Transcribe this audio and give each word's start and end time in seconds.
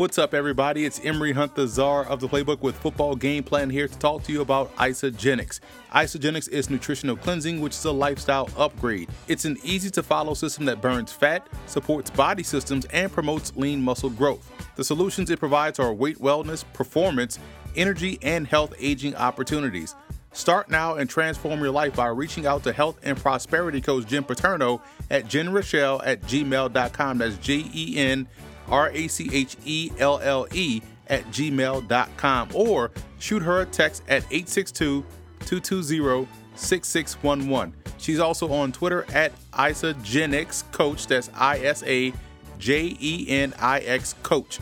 What's 0.00 0.16
up, 0.16 0.32
everybody? 0.32 0.86
It's 0.86 0.98
Emory 1.04 1.32
Hunt, 1.32 1.54
the 1.54 1.68
czar 1.68 2.06
of 2.06 2.20
the 2.20 2.26
playbook 2.26 2.62
with 2.62 2.74
football 2.74 3.14
game 3.14 3.42
plan 3.42 3.68
here 3.68 3.86
to 3.86 3.98
talk 3.98 4.22
to 4.22 4.32
you 4.32 4.40
about 4.40 4.74
Isagenix. 4.76 5.60
Isagenix 5.92 6.48
is 6.48 6.70
nutritional 6.70 7.18
cleansing, 7.18 7.60
which 7.60 7.74
is 7.74 7.84
a 7.84 7.92
lifestyle 7.92 8.48
upgrade. 8.56 9.10
It's 9.28 9.44
an 9.44 9.58
easy 9.62 9.90
to 9.90 10.02
follow 10.02 10.32
system 10.32 10.64
that 10.64 10.80
burns 10.80 11.12
fat, 11.12 11.46
supports 11.66 12.08
body 12.08 12.42
systems, 12.42 12.86
and 12.86 13.12
promotes 13.12 13.54
lean 13.56 13.82
muscle 13.82 14.08
growth. 14.08 14.50
The 14.76 14.84
solutions 14.84 15.28
it 15.28 15.38
provides 15.38 15.78
are 15.78 15.92
weight 15.92 16.16
wellness, 16.16 16.64
performance, 16.72 17.38
energy, 17.76 18.18
and 18.22 18.46
health 18.46 18.72
aging 18.78 19.16
opportunities. 19.16 19.96
Start 20.32 20.70
now 20.70 20.94
and 20.94 21.10
transform 21.10 21.60
your 21.60 21.72
life 21.72 21.96
by 21.96 22.06
reaching 22.06 22.46
out 22.46 22.64
to 22.64 22.72
health 22.72 22.98
and 23.02 23.18
prosperity 23.18 23.82
coach 23.82 24.06
Jim 24.06 24.24
Paterno 24.24 24.80
at 25.10 25.26
jenrachelle 25.26 26.00
at 26.06 26.22
gmail.com. 26.22 27.18
That's 27.18 27.36
J 27.36 27.66
E 27.74 27.98
N 27.98 28.28
R 28.70 28.90
A 28.90 29.08
C 29.08 29.28
H 29.32 29.56
E 29.64 29.90
L 29.98 30.20
L 30.20 30.46
E 30.52 30.80
at 31.08 31.24
gmail.com 31.26 32.48
or 32.54 32.90
shoot 33.18 33.42
her 33.42 33.62
a 33.62 33.66
text 33.66 34.02
at 34.08 34.22
862 34.30 35.04
220 35.40 36.28
6611. 36.54 37.74
She's 37.98 38.18
also 38.18 38.50
on 38.52 38.72
Twitter 38.72 39.04
at 39.12 39.32
Isagenix 39.52 40.70
Coach. 40.72 41.06
That's 41.06 41.30
I 41.34 41.58
S 41.58 41.82
A 41.84 42.12
J 42.58 42.96
E 43.00 43.26
N 43.28 43.54
I 43.58 43.80
X 43.80 44.14
Coach. 44.22 44.58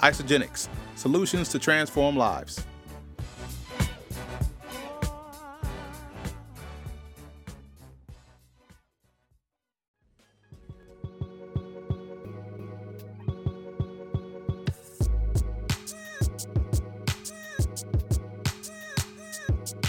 Isagenix, 0.00 0.68
solutions 0.96 1.48
to 1.50 1.58
transform 1.58 2.16
lives. 2.16 2.64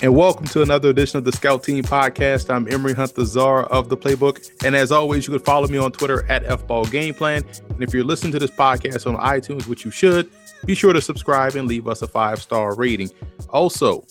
And 0.03 0.13
welcome 0.13 0.45
to 0.45 0.61
another 0.61 0.89
edition 0.89 1.17
of 1.17 1.23
the 1.23 1.31
Scout 1.31 1.63
Team 1.63 1.81
Podcast. 1.81 2.53
I'm 2.53 2.69
Emory 2.69 2.93
Hunt, 2.93 3.15
the 3.15 3.25
czar 3.25 3.63
of 3.67 3.87
the 3.87 3.95
playbook. 3.95 4.51
And 4.65 4.75
as 4.75 4.91
always, 4.91 5.25
you 5.25 5.31
can 5.31 5.41
follow 5.41 5.65
me 5.69 5.77
on 5.77 5.93
Twitter 5.93 6.29
at 6.29 6.43
FBallGamePlan. 6.43 7.69
And 7.69 7.81
if 7.81 7.93
you're 7.93 8.03
listening 8.03 8.33
to 8.33 8.39
this 8.39 8.51
podcast 8.51 9.07
on 9.07 9.15
iTunes, 9.15 9.65
which 9.65 9.85
you 9.85 9.91
should, 9.91 10.29
be 10.65 10.75
sure 10.75 10.91
to 10.91 10.99
subscribe 10.99 11.55
and 11.55 11.69
leave 11.69 11.87
us 11.87 12.01
a 12.01 12.07
five 12.07 12.41
star 12.41 12.75
rating. 12.75 13.11
Also, 13.47 14.05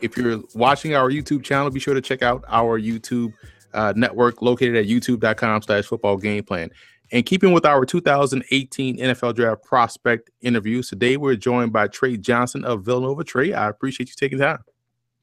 if 0.00 0.16
you're 0.16 0.42
watching 0.56 0.96
our 0.96 1.08
YouTube 1.08 1.44
channel, 1.44 1.70
be 1.70 1.78
sure 1.78 1.94
to 1.94 2.00
check 2.00 2.22
out 2.22 2.44
our 2.48 2.80
YouTube 2.80 3.32
uh, 3.74 3.92
network 3.94 4.42
located 4.42 4.74
at 4.74 4.86
youtube.com 4.86 5.62
slash 5.62 5.84
football 5.84 6.16
game 6.16 6.42
plan. 6.42 6.68
And 7.12 7.24
keeping 7.24 7.52
with 7.52 7.64
our 7.64 7.86
2018 7.86 8.98
NFL 8.98 9.36
Draft 9.36 9.62
prospect 9.62 10.30
interviews, 10.40 10.88
today 10.88 11.16
we're 11.16 11.36
joined 11.36 11.72
by 11.72 11.86
Trey 11.86 12.16
Johnson 12.16 12.64
of 12.64 12.84
Villanova. 12.84 13.22
Trey, 13.22 13.52
I 13.52 13.68
appreciate 13.68 14.08
you 14.08 14.16
taking 14.18 14.40
time. 14.40 14.58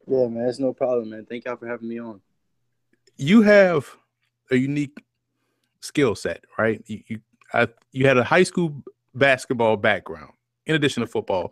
Yeah, 0.07 0.27
man, 0.27 0.47
it's 0.47 0.59
no 0.59 0.73
problem, 0.73 1.09
man. 1.09 1.25
Thank 1.27 1.45
y'all 1.45 1.55
for 1.55 1.67
having 1.67 1.87
me 1.87 1.99
on. 1.99 2.21
You 3.17 3.41
have 3.41 3.87
a 4.51 4.55
unique 4.55 5.03
skill 5.81 6.15
set, 6.15 6.43
right? 6.57 6.81
You 6.87 7.03
you, 7.07 7.19
I, 7.53 7.67
you 7.91 8.07
had 8.07 8.17
a 8.17 8.23
high 8.23 8.43
school 8.43 8.83
basketball 9.13 9.77
background 9.77 10.33
in 10.65 10.75
addition 10.75 11.01
to 11.01 11.07
football, 11.07 11.51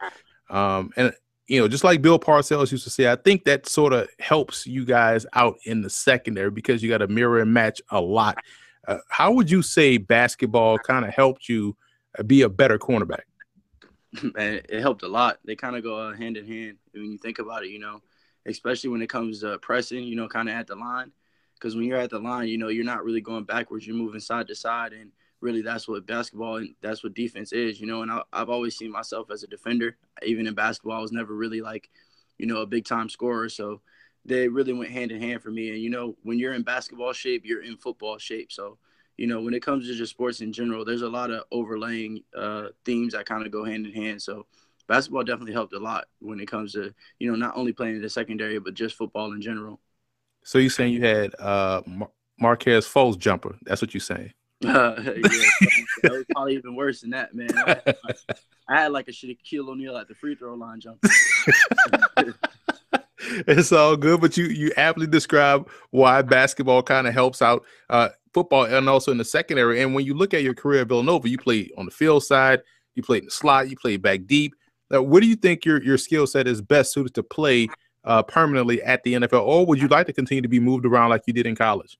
um, 0.49 0.91
and 0.97 1.13
you 1.47 1.59
know, 1.59 1.67
just 1.67 1.83
like 1.83 2.01
Bill 2.01 2.17
Parcells 2.17 2.71
used 2.71 2.85
to 2.85 2.89
say, 2.89 3.11
I 3.11 3.17
think 3.17 3.43
that 3.43 3.67
sort 3.67 3.91
of 3.91 4.07
helps 4.19 4.65
you 4.65 4.85
guys 4.85 5.25
out 5.33 5.57
in 5.65 5.81
the 5.81 5.89
secondary 5.89 6.49
because 6.49 6.81
you 6.81 6.89
got 6.89 6.99
to 6.99 7.07
mirror 7.07 7.39
and 7.39 7.53
match 7.53 7.81
a 7.89 7.99
lot. 7.99 8.37
Uh, 8.87 8.99
how 9.09 9.33
would 9.33 9.51
you 9.51 9.61
say 9.61 9.97
basketball 9.97 10.77
kind 10.77 11.03
of 11.03 11.13
helped 11.13 11.49
you 11.49 11.75
uh, 12.17 12.23
be 12.23 12.43
a 12.43 12.49
better 12.49 12.79
cornerback? 12.79 13.23
Man, 14.35 14.61
it 14.69 14.79
helped 14.79 15.03
a 15.03 15.07
lot. 15.07 15.39
They 15.43 15.55
kind 15.55 15.75
of 15.75 15.83
go 15.83 15.97
uh, 15.97 16.15
hand 16.15 16.37
in 16.37 16.47
hand 16.47 16.77
when 16.93 17.11
you 17.11 17.17
think 17.17 17.39
about 17.39 17.63
it. 17.63 17.69
You 17.69 17.79
know, 17.79 18.01
especially 18.45 18.89
when 18.89 19.01
it 19.01 19.09
comes 19.09 19.41
to 19.41 19.57
pressing, 19.59 20.03
you 20.03 20.15
know, 20.15 20.27
kind 20.27 20.49
of 20.49 20.55
at 20.55 20.67
the 20.67 20.75
line. 20.75 21.11
Because 21.55 21.75
when 21.75 21.85
you're 21.85 21.99
at 21.99 22.09
the 22.09 22.19
line, 22.19 22.47
you 22.47 22.57
know, 22.57 22.69
you're 22.69 22.83
not 22.83 23.03
really 23.03 23.21
going 23.21 23.43
backwards. 23.43 23.85
You're 23.85 23.95
moving 23.95 24.19
side 24.19 24.47
to 24.47 24.55
side. 24.55 24.93
And 24.93 25.11
really, 25.41 25.61
that's 25.61 25.87
what 25.87 26.07
basketball 26.07 26.57
and 26.57 26.73
that's 26.81 27.03
what 27.03 27.13
defense 27.13 27.51
is, 27.53 27.79
you 27.79 27.87
know. 27.87 28.01
And 28.01 28.11
I, 28.11 28.21
have 28.33 28.49
always 28.49 28.75
seen 28.75 28.91
myself 28.91 29.29
as 29.31 29.43
a 29.43 29.47
defender. 29.47 29.97
Even 30.25 30.47
in 30.47 30.55
basketball, 30.55 30.97
I 30.97 31.01
was 31.01 31.11
never 31.11 31.35
really 31.35 31.61
like, 31.61 31.89
you 32.39 32.47
know, 32.47 32.61
a 32.61 32.65
big 32.65 32.85
time 32.85 33.09
scorer. 33.09 33.49
So 33.49 33.81
they 34.25 34.47
really 34.47 34.73
went 34.73 34.91
hand 34.91 35.11
in 35.11 35.21
hand 35.21 35.41
for 35.41 35.51
me. 35.51 35.69
And, 35.69 35.79
you 35.79 35.89
know, 35.89 36.15
when 36.23 36.39
you're 36.39 36.53
in 36.53 36.63
basketball 36.63 37.13
shape, 37.13 37.43
you're 37.45 37.63
in 37.63 37.77
football 37.77 38.17
shape. 38.17 38.51
So, 38.51 38.77
you 39.17 39.27
know, 39.27 39.41
when 39.41 39.53
it 39.53 39.63
comes 39.63 39.87
to 39.87 39.95
just 39.95 40.11
sports 40.11 40.41
in 40.41 40.53
general, 40.53 40.85
there's 40.85 41.01
a 41.01 41.09
lot 41.09 41.31
of 41.31 41.43
overlaying 41.51 42.23
uh, 42.35 42.69
themes 42.85 43.13
that 43.13 43.25
kind 43.25 43.45
of 43.45 43.51
go 43.51 43.63
hand 43.63 43.85
in 43.85 43.93
hand. 43.93 44.21
So, 44.21 44.45
basketball 44.87 45.23
definitely 45.23 45.53
helped 45.53 45.73
a 45.73 45.79
lot 45.79 46.05
when 46.19 46.39
it 46.39 46.47
comes 46.47 46.73
to 46.73 46.93
you 47.19 47.29
know 47.29 47.35
not 47.35 47.55
only 47.55 47.73
playing 47.73 47.95
in 47.95 48.01
the 48.01 48.09
secondary 48.09 48.59
but 48.59 48.73
just 48.73 48.95
football 48.95 49.33
in 49.33 49.41
general. 49.41 49.79
So 50.43 50.57
you're 50.57 50.69
saying 50.69 50.93
you 50.93 51.05
had 51.05 51.35
uh 51.39 51.81
Mar- 51.85 52.11
Markelle 52.39 52.81
Fultz 52.81 53.17
jumper? 53.17 53.55
That's 53.63 53.81
what 53.81 53.93
you're 53.93 54.01
saying. 54.01 54.33
Uh, 54.65 54.95
yeah, 55.03 55.13
that 56.03 56.11
was 56.11 56.25
probably 56.31 56.55
even 56.55 56.75
worse 56.75 57.01
than 57.01 57.11
that, 57.11 57.33
man. 57.33 57.49
I 57.57 57.67
had, 57.67 57.95
I 58.67 58.81
had 58.81 58.91
like 58.91 59.07
a 59.07 59.11
Shaquille 59.11 59.69
O'Neal 59.69 59.97
at 59.97 60.07
the 60.07 60.15
free 60.15 60.35
throw 60.35 60.53
line 60.53 60.79
jumper. 60.79 61.09
it's 63.47 63.71
all 63.71 63.97
good, 63.97 64.21
but 64.21 64.37
you 64.37 64.45
you 64.45 64.71
aptly 64.77 65.07
describe 65.07 65.69
why 65.89 66.21
basketball 66.21 66.83
kind 66.83 67.07
of 67.07 67.13
helps 67.13 67.41
out 67.41 67.65
uh, 67.89 68.09
football 68.33 68.65
and 68.65 68.87
also 68.87 69.11
in 69.11 69.17
the 69.17 69.25
secondary. 69.25 69.81
And 69.81 69.95
when 69.95 70.05
you 70.05 70.13
look 70.13 70.33
at 70.33 70.43
your 70.43 70.53
career 70.53 70.81
at 70.81 70.87
Villanova, 70.87 71.27
you 71.27 71.37
played 71.37 71.71
on 71.77 71.85
the 71.85 71.91
field 71.91 72.23
side, 72.23 72.61
you 72.95 73.03
played 73.03 73.23
in 73.23 73.25
the 73.25 73.31
slot, 73.31 73.69
you 73.69 73.75
played 73.75 74.01
back 74.01 74.25
deep. 74.25 74.53
Now, 74.91 75.01
what 75.01 75.21
do 75.21 75.27
you 75.27 75.35
think 75.35 75.65
your 75.65 75.81
your 75.81 75.97
skill 75.97 76.27
set 76.27 76.47
is 76.47 76.61
best 76.61 76.93
suited 76.93 77.13
to 77.15 77.23
play 77.23 77.69
uh, 78.03 78.23
permanently 78.23 78.81
at 78.83 79.03
the 79.03 79.13
NFL, 79.13 79.45
or 79.45 79.65
would 79.65 79.81
you 79.81 79.87
like 79.87 80.07
to 80.07 80.13
continue 80.13 80.41
to 80.41 80.49
be 80.49 80.59
moved 80.59 80.85
around 80.85 81.09
like 81.09 81.23
you 81.25 81.33
did 81.33 81.45
in 81.45 81.55
college? 81.55 81.97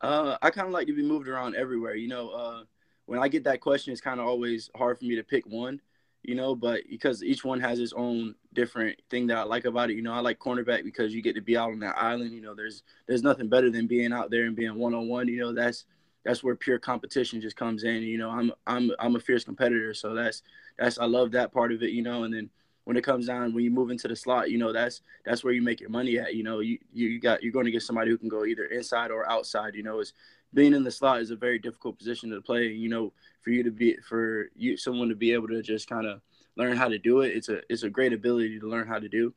Uh, 0.00 0.38
I 0.40 0.50
kind 0.50 0.66
of 0.66 0.72
like 0.72 0.86
to 0.86 0.94
be 0.94 1.02
moved 1.02 1.28
around 1.28 1.54
everywhere. 1.54 1.94
You 1.94 2.08
know, 2.08 2.30
uh, 2.30 2.62
when 3.04 3.20
I 3.20 3.28
get 3.28 3.44
that 3.44 3.60
question, 3.60 3.92
it's 3.92 4.00
kind 4.00 4.18
of 4.18 4.26
always 4.26 4.70
hard 4.74 4.98
for 4.98 5.04
me 5.04 5.16
to 5.16 5.22
pick 5.22 5.44
one. 5.46 5.80
You 6.22 6.34
know, 6.34 6.54
but 6.54 6.82
because 6.88 7.22
each 7.22 7.44
one 7.44 7.60
has 7.60 7.78
its 7.78 7.94
own 7.94 8.34
different 8.52 8.98
thing 9.10 9.26
that 9.28 9.38
I 9.38 9.42
like 9.42 9.64
about 9.64 9.90
it. 9.90 9.96
You 9.96 10.02
know, 10.02 10.12
I 10.12 10.20
like 10.20 10.38
cornerback 10.38 10.84
because 10.84 11.14
you 11.14 11.22
get 11.22 11.34
to 11.34 11.40
be 11.40 11.56
out 11.56 11.72
on 11.72 11.80
that 11.80 11.96
island. 11.96 12.32
You 12.32 12.40
know, 12.40 12.54
there's 12.54 12.82
there's 13.06 13.22
nothing 13.22 13.48
better 13.48 13.70
than 13.70 13.86
being 13.86 14.12
out 14.12 14.30
there 14.30 14.44
and 14.44 14.56
being 14.56 14.74
one 14.76 14.94
on 14.94 15.08
one. 15.08 15.28
You 15.28 15.40
know, 15.40 15.52
that's 15.52 15.84
that's 16.24 16.44
where 16.44 16.54
pure 16.54 16.78
competition 16.78 17.40
just 17.40 17.56
comes 17.56 17.84
in. 17.84 18.02
You 18.02 18.18
know, 18.18 18.30
I'm 18.30 18.52
I'm 18.66 18.90
I'm 18.98 19.16
a 19.16 19.20
fierce 19.20 19.44
competitor, 19.44 19.94
so 19.94 20.14
that's 20.14 20.42
that's 20.78 20.98
I 20.98 21.06
love 21.06 21.32
that 21.32 21.52
part 21.52 21.72
of 21.72 21.82
it. 21.82 21.90
You 21.90 22.02
know, 22.02 22.24
and 22.24 22.34
then 22.34 22.50
when 22.84 22.96
it 22.96 23.04
comes 23.04 23.26
down 23.26 23.54
when 23.54 23.64
you 23.64 23.70
move 23.70 23.90
into 23.90 24.08
the 24.08 24.16
slot, 24.16 24.50
you 24.50 24.58
know 24.58 24.72
that's 24.72 25.02
that's 25.24 25.44
where 25.44 25.52
you 25.52 25.62
make 25.62 25.80
your 25.80 25.90
money 25.90 26.18
at. 26.18 26.34
You 26.34 26.42
know, 26.42 26.60
you 26.60 26.78
you 26.92 27.20
got 27.20 27.42
you're 27.42 27.52
going 27.52 27.66
to 27.66 27.70
get 27.70 27.82
somebody 27.82 28.10
who 28.10 28.18
can 28.18 28.28
go 28.28 28.44
either 28.44 28.64
inside 28.64 29.10
or 29.10 29.28
outside. 29.30 29.74
You 29.74 29.82
know, 29.82 30.00
is 30.00 30.12
being 30.52 30.74
in 30.74 30.84
the 30.84 30.90
slot 30.90 31.20
is 31.20 31.30
a 31.30 31.36
very 31.36 31.58
difficult 31.58 31.98
position 31.98 32.30
to 32.30 32.40
play. 32.40 32.66
You 32.66 32.88
know, 32.88 33.12
for 33.42 33.50
you 33.50 33.62
to 33.62 33.70
be 33.70 33.96
for 34.06 34.50
you 34.54 34.76
someone 34.76 35.08
to 35.08 35.16
be 35.16 35.32
able 35.32 35.48
to 35.48 35.62
just 35.62 35.88
kind 35.88 36.06
of 36.06 36.20
learn 36.56 36.76
how 36.76 36.88
to 36.88 36.98
do 36.98 37.20
it, 37.20 37.36
it's 37.36 37.48
a 37.48 37.60
it's 37.70 37.82
a 37.82 37.90
great 37.90 38.12
ability 38.12 38.60
to 38.60 38.68
learn 38.68 38.86
how 38.86 38.98
to 38.98 39.08
do. 39.08 39.32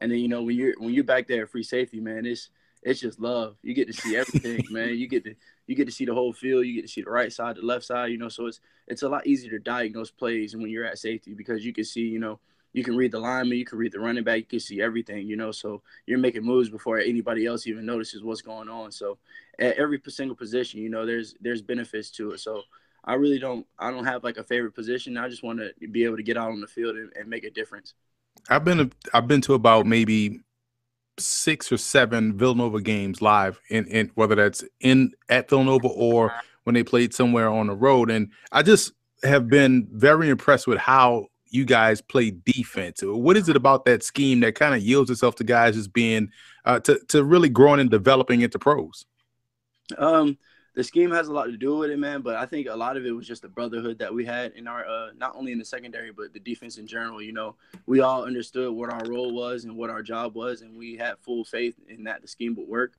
And 0.00 0.10
then 0.10 0.18
you 0.18 0.28
know 0.28 0.42
when 0.42 0.56
you're 0.56 0.74
when 0.78 0.92
you're 0.92 1.04
back 1.04 1.28
there 1.28 1.44
at 1.44 1.50
free 1.50 1.62
safety, 1.62 2.00
man, 2.00 2.26
it's 2.26 2.50
it's 2.84 3.00
just 3.00 3.18
love. 3.18 3.56
You 3.62 3.74
get 3.74 3.86
to 3.86 3.94
see 3.94 4.14
everything, 4.16 4.62
man. 4.70 4.96
You 4.96 5.08
get 5.08 5.24
to 5.24 5.34
you 5.66 5.74
get 5.74 5.86
to 5.86 5.92
see 5.92 6.04
the 6.04 6.14
whole 6.14 6.32
field. 6.32 6.66
You 6.66 6.74
get 6.74 6.82
to 6.82 6.92
see 6.92 7.02
the 7.02 7.10
right 7.10 7.32
side, 7.32 7.56
the 7.56 7.62
left 7.62 7.84
side. 7.84 8.10
You 8.10 8.18
know, 8.18 8.28
so 8.28 8.46
it's 8.46 8.60
it's 8.86 9.02
a 9.02 9.08
lot 9.08 9.26
easier 9.26 9.50
to 9.52 9.58
diagnose 9.58 10.10
plays 10.10 10.54
when 10.54 10.68
you're 10.68 10.84
at 10.84 10.98
safety 10.98 11.32
because 11.32 11.64
you 11.64 11.72
can 11.72 11.84
see, 11.84 12.02
you 12.02 12.18
know, 12.18 12.38
you 12.74 12.84
can 12.84 12.96
read 12.96 13.12
the 13.12 13.18
lineman, 13.18 13.56
you 13.56 13.64
can 13.64 13.78
read 13.78 13.92
the 13.92 14.00
running 14.00 14.22
back, 14.22 14.36
you 14.36 14.44
can 14.44 14.60
see 14.60 14.82
everything. 14.82 15.26
You 15.26 15.36
know, 15.36 15.50
so 15.50 15.82
you're 16.06 16.18
making 16.18 16.44
moves 16.44 16.68
before 16.68 16.98
anybody 16.98 17.46
else 17.46 17.66
even 17.66 17.86
notices 17.86 18.22
what's 18.22 18.42
going 18.42 18.68
on. 18.68 18.92
So 18.92 19.18
at 19.58 19.76
every 19.76 20.00
single 20.08 20.36
position, 20.36 20.80
you 20.80 20.90
know, 20.90 21.06
there's 21.06 21.34
there's 21.40 21.62
benefits 21.62 22.10
to 22.12 22.32
it. 22.32 22.40
So 22.40 22.62
I 23.06 23.14
really 23.14 23.38
don't 23.38 23.66
I 23.78 23.90
don't 23.90 24.04
have 24.04 24.24
like 24.24 24.36
a 24.36 24.44
favorite 24.44 24.74
position. 24.74 25.16
I 25.16 25.28
just 25.28 25.42
want 25.42 25.58
to 25.58 25.88
be 25.88 26.04
able 26.04 26.16
to 26.16 26.22
get 26.22 26.36
out 26.36 26.50
on 26.50 26.60
the 26.60 26.66
field 26.66 26.96
and, 26.96 27.10
and 27.16 27.28
make 27.28 27.44
a 27.44 27.50
difference. 27.50 27.94
I've 28.50 28.64
been 28.64 28.92
I've 29.14 29.26
been 29.26 29.40
to 29.42 29.54
about 29.54 29.86
maybe 29.86 30.40
six 31.18 31.70
or 31.70 31.76
seven 31.76 32.36
Villanova 32.36 32.80
games 32.80 33.22
live 33.22 33.60
in, 33.70 33.86
in 33.86 34.10
whether 34.14 34.34
that's 34.34 34.64
in 34.80 35.12
at 35.28 35.48
Villanova 35.48 35.88
or 35.88 36.34
when 36.64 36.74
they 36.74 36.82
played 36.82 37.14
somewhere 37.14 37.48
on 37.48 37.68
the 37.68 37.74
road. 37.74 38.10
And 38.10 38.30
I 38.52 38.62
just 38.62 38.92
have 39.22 39.48
been 39.48 39.88
very 39.92 40.28
impressed 40.28 40.66
with 40.66 40.78
how 40.78 41.26
you 41.48 41.64
guys 41.64 42.00
play 42.00 42.30
defense. 42.30 43.00
What 43.02 43.36
is 43.36 43.48
it 43.48 43.56
about 43.56 43.84
that 43.84 44.02
scheme 44.02 44.40
that 44.40 44.56
kind 44.56 44.74
of 44.74 44.82
yields 44.82 45.10
itself 45.10 45.36
to 45.36 45.44
guys 45.44 45.76
just 45.76 45.92
being 45.92 46.30
uh, 46.64 46.80
to 46.80 46.98
to 47.08 47.22
really 47.22 47.48
growing 47.48 47.80
and 47.80 47.90
developing 47.90 48.40
into 48.40 48.58
pros? 48.58 49.06
Um, 49.96 50.36
the 50.74 50.82
scheme 50.82 51.10
has 51.12 51.28
a 51.28 51.32
lot 51.32 51.44
to 51.46 51.56
do 51.56 51.76
with 51.76 51.90
it, 51.90 51.98
man. 51.98 52.20
But 52.20 52.36
I 52.36 52.46
think 52.46 52.66
a 52.68 52.74
lot 52.74 52.96
of 52.96 53.06
it 53.06 53.12
was 53.12 53.26
just 53.26 53.42
the 53.42 53.48
brotherhood 53.48 53.98
that 54.00 54.12
we 54.12 54.24
had 54.24 54.52
in 54.52 54.66
our, 54.66 54.86
uh, 54.86 55.10
not 55.16 55.36
only 55.36 55.52
in 55.52 55.58
the 55.58 55.64
secondary, 55.64 56.10
but 56.10 56.32
the 56.32 56.40
defense 56.40 56.78
in 56.78 56.86
general. 56.86 57.22
You 57.22 57.32
know, 57.32 57.54
we 57.86 58.00
all 58.00 58.24
understood 58.24 58.72
what 58.72 58.92
our 58.92 59.08
role 59.08 59.32
was 59.32 59.64
and 59.64 59.76
what 59.76 59.90
our 59.90 60.02
job 60.02 60.34
was, 60.34 60.62
and 60.62 60.76
we 60.76 60.96
had 60.96 61.18
full 61.20 61.44
faith 61.44 61.76
in 61.88 62.04
that 62.04 62.22
the 62.22 62.28
scheme 62.28 62.56
would 62.56 62.68
work. 62.68 62.94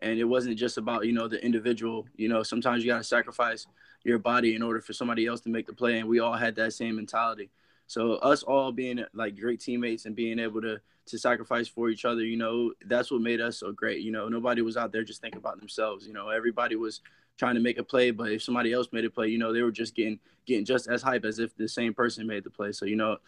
And 0.00 0.18
it 0.18 0.24
wasn't 0.24 0.58
just 0.58 0.76
about 0.76 1.06
you 1.06 1.12
know 1.12 1.26
the 1.26 1.42
individual. 1.44 2.06
You 2.16 2.28
know, 2.28 2.42
sometimes 2.42 2.84
you 2.84 2.90
got 2.90 2.98
to 2.98 3.04
sacrifice 3.04 3.66
your 4.04 4.18
body 4.18 4.54
in 4.54 4.62
order 4.62 4.80
for 4.80 4.92
somebody 4.92 5.26
else 5.26 5.40
to 5.42 5.48
make 5.48 5.66
the 5.66 5.72
play, 5.72 5.98
and 5.98 6.08
we 6.08 6.20
all 6.20 6.34
had 6.34 6.54
that 6.56 6.74
same 6.74 6.96
mentality. 6.96 7.50
So 7.88 8.14
us 8.14 8.42
all 8.42 8.72
being 8.72 9.04
like 9.14 9.38
great 9.38 9.60
teammates 9.60 10.06
and 10.06 10.14
being 10.14 10.38
able 10.38 10.60
to 10.60 10.80
to 11.06 11.18
sacrifice 11.18 11.68
for 11.68 11.88
each 11.88 12.04
other, 12.04 12.24
you 12.24 12.36
know, 12.36 12.72
that's 12.86 13.10
what 13.10 13.20
made 13.20 13.40
us 13.40 13.58
so 13.58 13.72
great. 13.72 14.00
You 14.00 14.12
know, 14.12 14.28
nobody 14.28 14.62
was 14.62 14.76
out 14.76 14.92
there 14.92 15.04
just 15.04 15.20
thinking 15.20 15.38
about 15.38 15.58
themselves. 15.58 16.06
You 16.06 16.12
know, 16.12 16.28
everybody 16.28 16.76
was 16.76 17.00
trying 17.38 17.54
to 17.54 17.60
make 17.60 17.78
a 17.78 17.84
play, 17.84 18.10
but 18.10 18.32
if 18.32 18.42
somebody 18.42 18.72
else 18.72 18.88
made 18.92 19.04
a 19.04 19.10
play, 19.10 19.28
you 19.28 19.38
know, 19.38 19.52
they 19.52 19.62
were 19.62 19.72
just 19.72 19.94
getting 19.94 20.18
getting 20.46 20.64
just 20.64 20.88
as 20.88 21.02
hype 21.02 21.24
as 21.24 21.38
if 21.38 21.56
the 21.56 21.68
same 21.68 21.94
person 21.94 22.26
made 22.26 22.44
the 22.44 22.50
play. 22.50 22.72
So 22.72 22.86
you 22.86 22.96
know, 22.96 23.18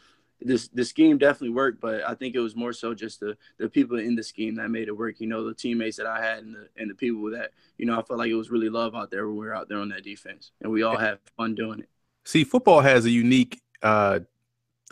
this 0.40 0.68
the 0.68 0.84
scheme 0.84 1.18
definitely 1.18 1.54
worked, 1.54 1.80
but 1.80 2.02
I 2.04 2.14
think 2.14 2.34
it 2.34 2.40
was 2.40 2.54
more 2.54 2.72
so 2.72 2.94
just 2.94 3.20
the 3.20 3.36
the 3.58 3.68
people 3.68 3.98
in 3.98 4.14
the 4.14 4.22
scheme 4.22 4.54
that 4.56 4.70
made 4.70 4.88
it 4.88 4.96
work. 4.96 5.20
You 5.20 5.26
know, 5.26 5.44
the 5.44 5.54
teammates 5.54 5.96
that 5.96 6.06
I 6.06 6.22
had 6.22 6.44
and 6.44 6.54
the 6.54 6.68
and 6.76 6.90
the 6.90 6.94
people 6.94 7.30
that 7.30 7.50
you 7.76 7.86
know 7.86 7.98
I 7.98 8.02
felt 8.02 8.18
like 8.18 8.30
it 8.30 8.34
was 8.34 8.50
really 8.50 8.68
love 8.68 8.94
out 8.94 9.10
there 9.10 9.26
when 9.26 9.36
we 9.36 9.46
were 9.46 9.54
out 9.54 9.68
there 9.68 9.78
on 9.78 9.88
that 9.90 10.04
defense, 10.04 10.52
and 10.60 10.70
we 10.70 10.82
all 10.82 10.96
had 10.96 11.18
fun 11.36 11.54
doing 11.54 11.80
it. 11.80 11.88
See, 12.24 12.44
football 12.44 12.80
has 12.80 13.06
a 13.06 13.10
unique, 13.10 13.60
uh, 13.82 14.20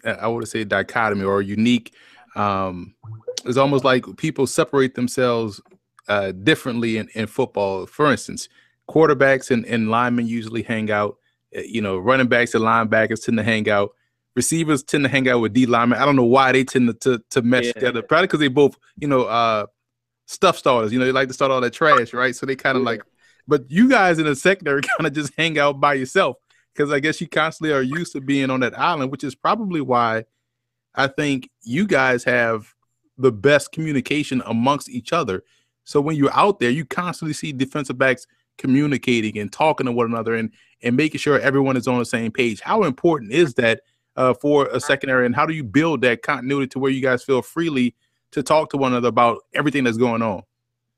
I 0.05 0.27
would 0.27 0.49
say, 0.49 0.65
dichotomy 0.65 1.25
or 1.25 1.43
unique. 1.43 1.95
Um, 2.37 2.95
it's 3.45 3.57
almost 3.57 3.85
like 3.85 4.05
people 4.17 4.47
separate 4.47 4.95
themselves 4.95 5.61
uh, 6.09 6.33
differently 6.33 6.99
in, 6.99 7.09
in 7.15 7.27
football. 7.27 7.87
For 7.87 8.11
instance, 8.11 8.49
quarterbacks 8.89 9.51
and, 9.51 9.65
and 9.67 9.91
linemen 9.91 10.27
usually 10.27 10.63
hang 10.63 10.91
out. 10.91 11.17
Uh, 11.57 11.61
you 11.61 11.81
know, 11.81 11.99
running 11.99 12.29
backs 12.29 12.55
and 12.55 12.65
linebackers 12.65 13.25
tend 13.25 13.39
to 13.39 13.45
hang 13.45 13.69
out 13.69 13.93
receivers 14.37 14.83
tend 14.83 15.03
to 15.03 15.11
hang 15.11 15.29
out 15.29 15.41
with 15.41 15.55
D 15.55 15.67
linemen. 15.67 15.99
I 15.99 16.05
don't 16.05 16.15
know 16.15 16.23
why 16.23 16.53
they 16.53 16.63
tend 16.63 16.89
to 16.89 16.95
to, 16.95 17.25
to 17.31 17.43
mesh 17.43 17.65
yeah. 17.65 17.73
together. 17.73 18.03
Probably 18.03 18.29
because 18.29 18.41
they 18.41 18.49
both, 18.49 18.77
you 18.99 19.09
know, 19.09 19.23
uh 19.23 19.67
stuff 20.27 20.59
starters. 20.59 20.93
You 20.93 20.99
know, 20.99 21.07
they 21.07 21.13
like 21.13 21.29
to 21.29 21.35
start 21.35 21.51
all 21.51 21.61
that 21.61 21.73
trash, 21.73 22.13
right? 22.13 22.37
So 22.37 22.47
they 22.47 22.55
kind 22.55 22.77
of 22.77 22.83
yeah. 22.83 22.91
like, 22.91 23.03
but 23.49 23.69
you 23.69 23.89
guys 23.89 24.19
in 24.19 24.27
the 24.27 24.37
secondary 24.37 24.83
kind 24.97 25.07
of 25.07 25.13
just 25.13 25.33
hang 25.37 25.59
out 25.59 25.81
by 25.81 25.95
yourself 25.95 26.37
because 26.75 26.93
I 26.93 27.01
guess 27.01 27.21
you 27.21 27.29
constantly 27.29 27.75
are 27.75 27.83
used 27.83 28.13
to 28.13 28.21
being 28.21 28.51
on 28.51 28.61
that 28.61 28.79
island, 28.79 29.11
which 29.11 29.25
is 29.25 29.35
probably 29.35 29.81
why 29.81 30.25
I 30.97 31.07
think 31.07 31.51
you 31.63 31.87
guys 31.87 32.25
have 32.25 32.75
the 33.19 33.33
best 33.33 33.73
communication 33.73 34.43
amongst 34.47 34.89
each 34.89 35.13
other. 35.13 35.45
So 35.85 36.01
when 36.01 36.17
you're 36.17 36.35
out 36.35 36.59
there, 36.59 36.71
you 36.71 36.85
constantly 36.85 37.35
see 37.35 37.53
defensive 37.53 37.99
backs 37.99 38.27
communicating 38.59 39.39
and 39.39 39.53
talking 39.53 39.87
to 39.87 39.93
one 39.93 40.07
another 40.07 40.35
and 40.35 40.51
and 40.83 40.97
making 40.97 41.19
sure 41.19 41.41
everyone 41.41 41.77
is 41.77 41.89
on 41.89 41.99
the 41.99 42.05
same 42.05 42.31
page. 42.31 42.61
How 42.61 42.83
important 42.85 43.33
is 43.33 43.55
that 43.55 43.81
uh, 44.17 44.35
for 44.35 44.67
a 44.67 44.81
secondary, 44.81 45.27
and 45.27 45.35
how 45.35 45.47
do 45.47 45.55
you 45.55 45.65
build 45.65 46.01
that 46.03 46.23
continuity 46.23 46.69
to 46.69 46.79
where 46.79 46.91
you 46.91 47.03
guys 47.03 47.23
feel 47.23 47.43
freely 47.43 47.95
to 48.33 48.43
talk 48.43 48.71
to 48.71 48.77
one 48.77 48.93
another 48.93 49.09
about 49.09 49.39
everything 49.55 49.85
that's 49.85 49.97
going 49.97 50.23
on? 50.23 50.43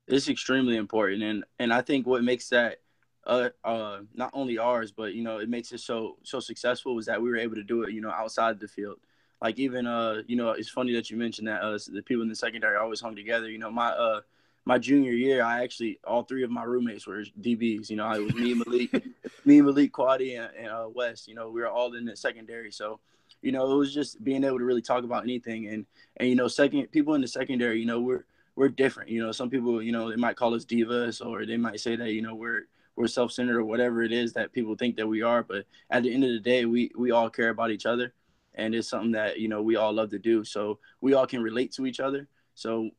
It's 0.07 0.27
extremely 0.27 0.75
important, 0.75 1.23
and 1.23 1.43
and 1.59 1.73
I 1.73 1.81
think 1.81 2.07
what 2.07 2.23
makes 2.23 2.49
that 2.49 2.77
uh, 3.25 3.49
uh, 3.63 3.99
not 4.13 4.31
only 4.33 4.57
ours, 4.57 4.91
but 4.91 5.13
you 5.13 5.23
know, 5.23 5.37
it 5.37 5.49
makes 5.49 5.71
it 5.71 5.79
so 5.79 6.17
so 6.23 6.39
successful 6.39 6.97
is 6.97 7.05
that 7.05 7.21
we 7.21 7.29
were 7.29 7.37
able 7.37 7.55
to 7.55 7.63
do 7.63 7.83
it, 7.83 7.93
you 7.93 8.01
know, 8.01 8.11
outside 8.11 8.59
the 8.59 8.67
field. 8.67 8.97
Like 9.41 9.59
even 9.59 9.87
uh, 9.87 10.21
you 10.27 10.35
know, 10.35 10.49
it's 10.51 10.69
funny 10.69 10.93
that 10.93 11.09
you 11.09 11.17
mentioned 11.17 11.47
that 11.47 11.61
uh, 11.61 11.77
the 11.91 12.01
people 12.03 12.23
in 12.23 12.29
the 12.29 12.35
secondary 12.35 12.77
always 12.77 12.99
hung 12.99 13.15
together. 13.15 13.49
You 13.49 13.59
know, 13.59 13.71
my 13.71 13.89
uh, 13.89 14.21
my 14.65 14.77
junior 14.77 15.13
year, 15.13 15.43
I 15.43 15.63
actually 15.63 15.99
all 16.05 16.23
three 16.23 16.43
of 16.43 16.51
my 16.51 16.63
roommates 16.63 17.07
were 17.07 17.23
DBs. 17.41 17.89
You 17.89 17.95
know, 17.95 18.11
it 18.11 18.23
was 18.23 18.35
me, 18.35 18.53
Malik, 18.53 19.05
me, 19.45 19.61
Malik, 19.61 19.93
Quaddy, 19.93 20.39
and, 20.39 20.53
and 20.55 20.67
uh, 20.67 20.89
West. 20.93 21.27
You 21.27 21.35
know, 21.35 21.49
we 21.49 21.61
were 21.61 21.69
all 21.69 21.93
in 21.95 22.05
the 22.05 22.15
secondary, 22.15 22.71
so 22.71 22.99
you 23.41 23.51
know, 23.51 23.71
it 23.71 23.75
was 23.75 23.93
just 23.93 24.23
being 24.23 24.43
able 24.43 24.59
to 24.59 24.65
really 24.65 24.81
talk 24.81 25.03
about 25.03 25.23
anything. 25.23 25.67
And 25.67 25.85
and 26.17 26.29
you 26.29 26.35
know, 26.35 26.47
second 26.47 26.87
people 26.91 27.13
in 27.13 27.21
the 27.21 27.27
secondary, 27.27 27.79
you 27.79 27.85
know, 27.85 28.01
we're 28.01 28.25
we're 28.55 28.69
different. 28.69 29.09
You 29.09 29.23
know, 29.23 29.31
some 29.31 29.49
people, 29.49 29.81
you 29.81 29.91
know, 29.91 30.09
they 30.09 30.17
might 30.17 30.35
call 30.35 30.53
us 30.53 30.65
divas, 30.65 31.25
or 31.25 31.45
they 31.45 31.57
might 31.57 31.79
say 31.79 31.95
that 31.95 32.11
you 32.11 32.21
know 32.21 32.35
we're 32.35 32.63
we're 32.95 33.07
self-centered 33.07 33.55
or 33.55 33.63
whatever 33.63 34.03
it 34.03 34.11
is 34.11 34.33
that 34.33 34.51
people 34.51 34.75
think 34.75 34.97
that 34.97 35.07
we 35.07 35.21
are. 35.21 35.41
But 35.41 35.65
at 35.89 36.03
the 36.03 36.13
end 36.13 36.25
of 36.25 36.31
the 36.31 36.39
day, 36.39 36.65
we 36.65 36.91
we 36.97 37.11
all 37.11 37.29
care 37.29 37.49
about 37.49 37.71
each 37.71 37.85
other, 37.85 38.13
and 38.59 38.75
it's 38.75 38.89
something 38.89 39.11
that 39.13 39.39
you 39.39 39.47
know 39.47 39.61
we 39.61 39.75
all 39.75 39.93
love 39.93 40.09
to 40.11 40.19
do. 40.19 40.43
So 40.43 40.79
we 41.01 41.13
all 41.13 41.25
can 41.25 41.41
relate 41.41 41.71
to 41.73 41.85
each 41.85 41.99
other. 41.99 42.27
So 42.55 42.89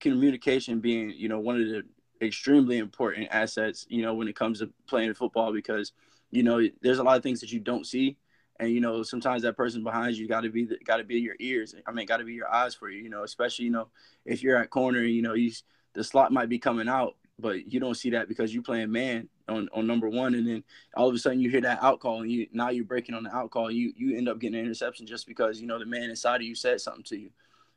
communication 0.00 0.80
being 0.80 1.10
you 1.16 1.28
know 1.28 1.40
one 1.40 1.60
of 1.60 1.68
the 1.68 1.82
extremely 2.22 2.78
important 2.78 3.28
assets 3.30 3.86
you 3.88 4.02
know 4.02 4.14
when 4.14 4.28
it 4.28 4.36
comes 4.36 4.58
to 4.58 4.70
playing 4.86 5.12
football 5.14 5.52
because 5.52 5.92
you 6.30 6.42
know 6.42 6.60
there's 6.82 6.98
a 6.98 7.02
lot 7.02 7.16
of 7.16 7.22
things 7.22 7.40
that 7.40 7.52
you 7.52 7.60
don't 7.60 7.86
see 7.86 8.16
and 8.58 8.70
you 8.70 8.80
know 8.80 9.02
sometimes 9.02 9.42
that 9.42 9.56
person 9.56 9.82
behind 9.82 10.16
you 10.16 10.28
got 10.28 10.42
to 10.42 10.50
be 10.50 10.68
got 10.84 10.96
to 10.96 11.04
be 11.04 11.16
your 11.16 11.36
ears 11.40 11.74
i 11.86 11.92
mean 11.92 12.06
got 12.06 12.18
to 12.18 12.24
be 12.24 12.34
your 12.34 12.52
eyes 12.52 12.74
for 12.74 12.88
you 12.88 13.02
you 13.02 13.10
know 13.10 13.22
especially 13.22 13.64
you 13.64 13.70
know 13.70 13.88
if 14.24 14.42
you're 14.42 14.56
at 14.56 14.70
corner 14.70 15.00
you 15.00 15.22
know 15.22 15.34
you 15.34 15.52
the 15.94 16.04
slot 16.04 16.32
might 16.32 16.48
be 16.48 16.58
coming 16.58 16.88
out 16.88 17.16
but 17.38 17.70
you 17.70 17.78
don't 17.78 17.96
see 17.96 18.10
that 18.10 18.28
because 18.28 18.54
you're 18.54 18.62
playing 18.62 18.90
man 18.90 19.28
on, 19.48 19.68
on 19.72 19.86
number 19.86 20.08
one 20.08 20.34
and 20.34 20.46
then 20.46 20.64
all 20.96 21.08
of 21.08 21.14
a 21.14 21.18
sudden 21.18 21.40
you 21.40 21.50
hear 21.50 21.60
that 21.60 21.82
out 21.82 22.00
call 22.00 22.22
and 22.22 22.30
you 22.30 22.46
now 22.52 22.70
you're 22.70 22.84
breaking 22.84 23.14
on 23.14 23.22
the 23.22 23.34
out 23.34 23.50
call 23.50 23.70
you 23.70 23.92
you 23.96 24.16
end 24.16 24.28
up 24.28 24.38
getting 24.38 24.58
an 24.58 24.64
interception 24.64 25.06
just 25.06 25.26
because 25.26 25.60
you 25.60 25.66
know 25.66 25.78
the 25.78 25.86
man 25.86 26.10
inside 26.10 26.36
of 26.36 26.46
you 26.46 26.54
said 26.54 26.80
something 26.80 27.04
to 27.04 27.16
you 27.16 27.30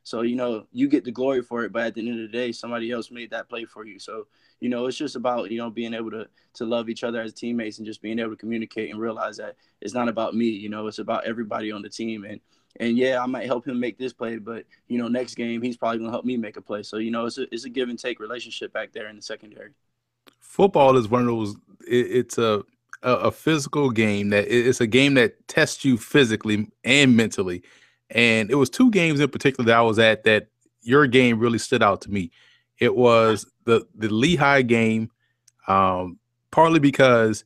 so, 0.04 0.22
you 0.22 0.36
know, 0.36 0.66
you 0.72 0.88
get 0.88 1.04
the 1.04 1.12
glory 1.12 1.42
for 1.42 1.64
it, 1.64 1.72
but 1.72 1.86
at 1.86 1.94
the 1.94 2.02
end 2.02 2.20
of 2.20 2.32
the 2.32 2.36
day, 2.36 2.52
somebody 2.52 2.92
else 2.92 3.12
made 3.12 3.30
that 3.32 3.50
play 3.50 3.66
for 3.66 3.86
you. 3.86 4.00
So, 4.00 4.28
you 4.60 4.70
know, 4.70 4.88
it's 4.88 4.98
just 4.98 5.16
about, 5.16 5.52
you 5.52 5.58
know, 5.58 5.70
being 5.70 5.94
able 5.94 6.12
to 6.12 6.28
to 6.56 6.66
love 6.66 6.90
each 6.90 7.04
other 7.04 7.22
as 7.22 7.34
teammates 7.34 7.78
and 7.78 7.86
just 7.86 8.02
being 8.02 8.18
able 8.18 8.32
to 8.32 8.36
communicate 8.36 8.90
and 8.90 9.00
realize 9.00 9.38
that 9.38 9.56
it's 9.82 9.94
not 9.94 10.10
about 10.10 10.34
me, 10.34 10.46
you 10.46 10.68
know, 10.68 10.88
it's 10.88 11.00
about 11.00 11.26
everybody 11.26 11.72
on 11.72 11.84
the 11.84 11.90
team. 11.90 12.24
And 12.24 12.40
and 12.80 12.98
yeah, 12.98 13.22
I 13.22 13.26
might 13.26 13.46
help 13.46 13.68
him 13.68 13.80
make 13.80 13.98
this 13.98 14.14
play, 14.14 14.38
but 14.38 14.66
you 14.88 14.98
know, 14.98 15.08
next 15.08 15.36
game 15.36 15.62
he's 15.62 15.78
probably 15.78 16.00
gonna 16.00 16.12
help 16.12 16.26
me 16.26 16.38
make 16.38 16.58
a 16.58 16.62
play. 16.62 16.84
So, 16.84 16.98
you 16.98 17.12
know, 17.12 17.26
it's 17.26 17.38
a 17.38 17.54
it's 17.54 17.66
a 17.66 17.70
give 17.70 17.90
and 17.90 18.00
take 18.00 18.20
relationship 18.20 18.74
back 18.74 18.92
there 18.94 19.08
in 19.08 19.16
the 19.16 19.22
secondary. 19.22 19.72
Football 20.40 20.98
is 20.98 21.10
one 21.10 21.22
of 21.22 21.28
those 21.28 21.56
it, 21.88 22.08
it's 22.12 22.38
a 22.38 22.64
a, 23.02 23.32
physical 23.32 23.92
game 23.92 24.30
that 24.30 24.46
it's 24.50 24.82
a 24.82 24.88
game 24.88 25.14
that 25.14 25.48
tests 25.48 25.86
you 25.86 25.98
physically 25.98 26.70
and 26.84 27.16
mentally 27.16 27.64
and 28.10 28.52
it 28.52 28.56
was 28.56 28.70
two 28.70 28.92
games 28.92 29.22
in 29.22 29.30
particular 29.30 29.66
that 29.66 29.78
I 29.78 29.82
was 29.82 30.00
at 30.00 30.26
that 30.26 30.48
your 30.82 31.08
game 31.08 31.40
really 31.40 31.60
stood 31.60 31.84
out 31.84 32.02
to 32.02 32.12
me. 32.12 32.32
It 32.80 32.96
was 32.96 33.46
the 33.66 33.86
the 33.96 34.10
Lehigh 34.10 34.64
game, 34.64 35.12
um, 35.68 36.18
partly 36.52 36.80
because 36.80 37.44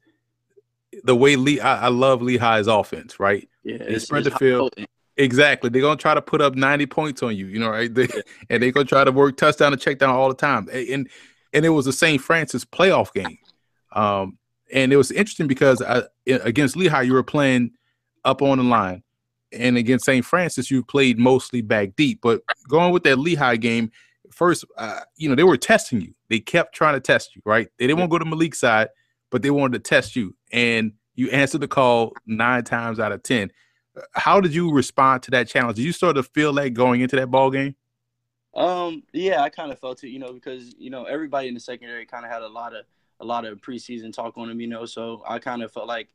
the 1.03 1.15
way 1.15 1.35
Lee 1.35 1.59
I, 1.59 1.85
I 1.85 1.87
love 1.89 2.21
Lehigh's 2.21 2.67
offense, 2.67 3.19
right? 3.19 3.47
Yeah, 3.63 3.77
it's, 3.79 4.05
spread 4.05 4.23
the 4.25 4.31
field. 4.31 4.73
Exactly. 5.17 5.69
They're 5.69 5.81
gonna 5.81 5.97
try 5.97 6.13
to 6.13 6.21
put 6.21 6.41
up 6.41 6.55
90 6.55 6.85
points 6.87 7.23
on 7.23 7.35
you, 7.35 7.47
you 7.47 7.59
know, 7.59 7.69
right? 7.69 7.93
They, 7.93 8.07
and 8.49 8.61
they're 8.61 8.71
gonna 8.71 8.85
try 8.85 9.03
to 9.03 9.11
work 9.11 9.37
touchdown 9.37 9.73
and 9.73 9.81
check 9.81 9.99
down 9.99 10.09
all 10.09 10.29
the 10.29 10.35
time. 10.35 10.69
And 10.71 11.09
and 11.53 11.65
it 11.65 11.69
was 11.69 11.85
the 11.85 11.93
St. 11.93 12.21
Francis 12.21 12.65
playoff 12.65 13.13
game. 13.13 13.37
Um, 13.91 14.37
and 14.73 14.91
it 14.91 14.97
was 14.97 15.11
interesting 15.11 15.47
because 15.47 15.81
I, 15.81 16.03
against 16.25 16.75
Lehigh, 16.75 17.03
you 17.03 17.13
were 17.13 17.23
playing 17.23 17.71
up 18.25 18.41
on 18.41 18.57
the 18.57 18.63
line 18.63 19.03
and 19.53 19.77
against 19.77 20.05
St. 20.05 20.25
Francis, 20.25 20.71
you 20.71 20.83
played 20.83 21.19
mostly 21.19 21.61
back 21.61 21.95
deep. 21.95 22.19
But 22.21 22.41
going 22.67 22.91
with 22.91 23.03
that 23.03 23.19
Lehigh 23.19 23.57
game, 23.57 23.91
first, 24.31 24.65
uh, 24.77 25.01
you 25.17 25.29
know, 25.29 25.35
they 25.35 25.43
were 25.43 25.57
testing 25.57 26.01
you. 26.01 26.13
They 26.29 26.39
kept 26.39 26.73
trying 26.73 26.95
to 26.95 26.99
test 26.99 27.35
you, 27.35 27.41
right? 27.45 27.67
They 27.77 27.87
didn't 27.87 27.99
want 27.99 28.11
to 28.11 28.19
go 28.19 28.23
to 28.23 28.29
Malik's 28.29 28.59
side, 28.59 28.89
but 29.29 29.41
they 29.41 29.51
wanted 29.51 29.83
to 29.83 29.89
test 29.89 30.15
you. 30.15 30.35
And 30.51 30.93
you 31.15 31.29
answered 31.29 31.61
the 31.61 31.67
call 31.67 32.13
nine 32.25 32.63
times 32.63 32.99
out 32.99 33.11
of 33.11 33.23
10. 33.23 33.51
How 34.13 34.41
did 34.41 34.53
you 34.53 34.71
respond 34.71 35.23
to 35.23 35.31
that 35.31 35.47
challenge? 35.47 35.77
Did 35.77 35.83
you 35.83 35.91
sort 35.91 36.17
of 36.17 36.27
feel 36.27 36.53
that 36.53 36.71
going 36.71 37.01
into 37.01 37.15
that 37.15 37.27
ball 37.27 37.51
game? 37.51 37.75
Um, 38.55 39.03
yeah, 39.13 39.41
I 39.41 39.49
kind 39.49 39.71
of 39.71 39.79
felt 39.79 40.03
it, 40.03 40.09
you 40.09 40.19
know, 40.19 40.31
because, 40.31 40.75
you 40.77 40.89
know, 40.89 41.05
everybody 41.05 41.47
in 41.47 41.53
the 41.53 41.59
secondary 41.59 42.05
kind 42.05 42.25
of 42.25 42.31
had 42.31 42.43
a 42.43 42.47
lot 42.47 42.75
of, 42.75 42.85
a 43.19 43.25
lot 43.25 43.45
of 43.45 43.59
preseason 43.61 44.13
talk 44.13 44.37
on 44.37 44.47
them, 44.47 44.59
you 44.59 44.67
know, 44.67 44.85
so 44.85 45.23
I 45.27 45.39
kind 45.39 45.63
of 45.63 45.71
felt 45.71 45.87
like 45.87 46.09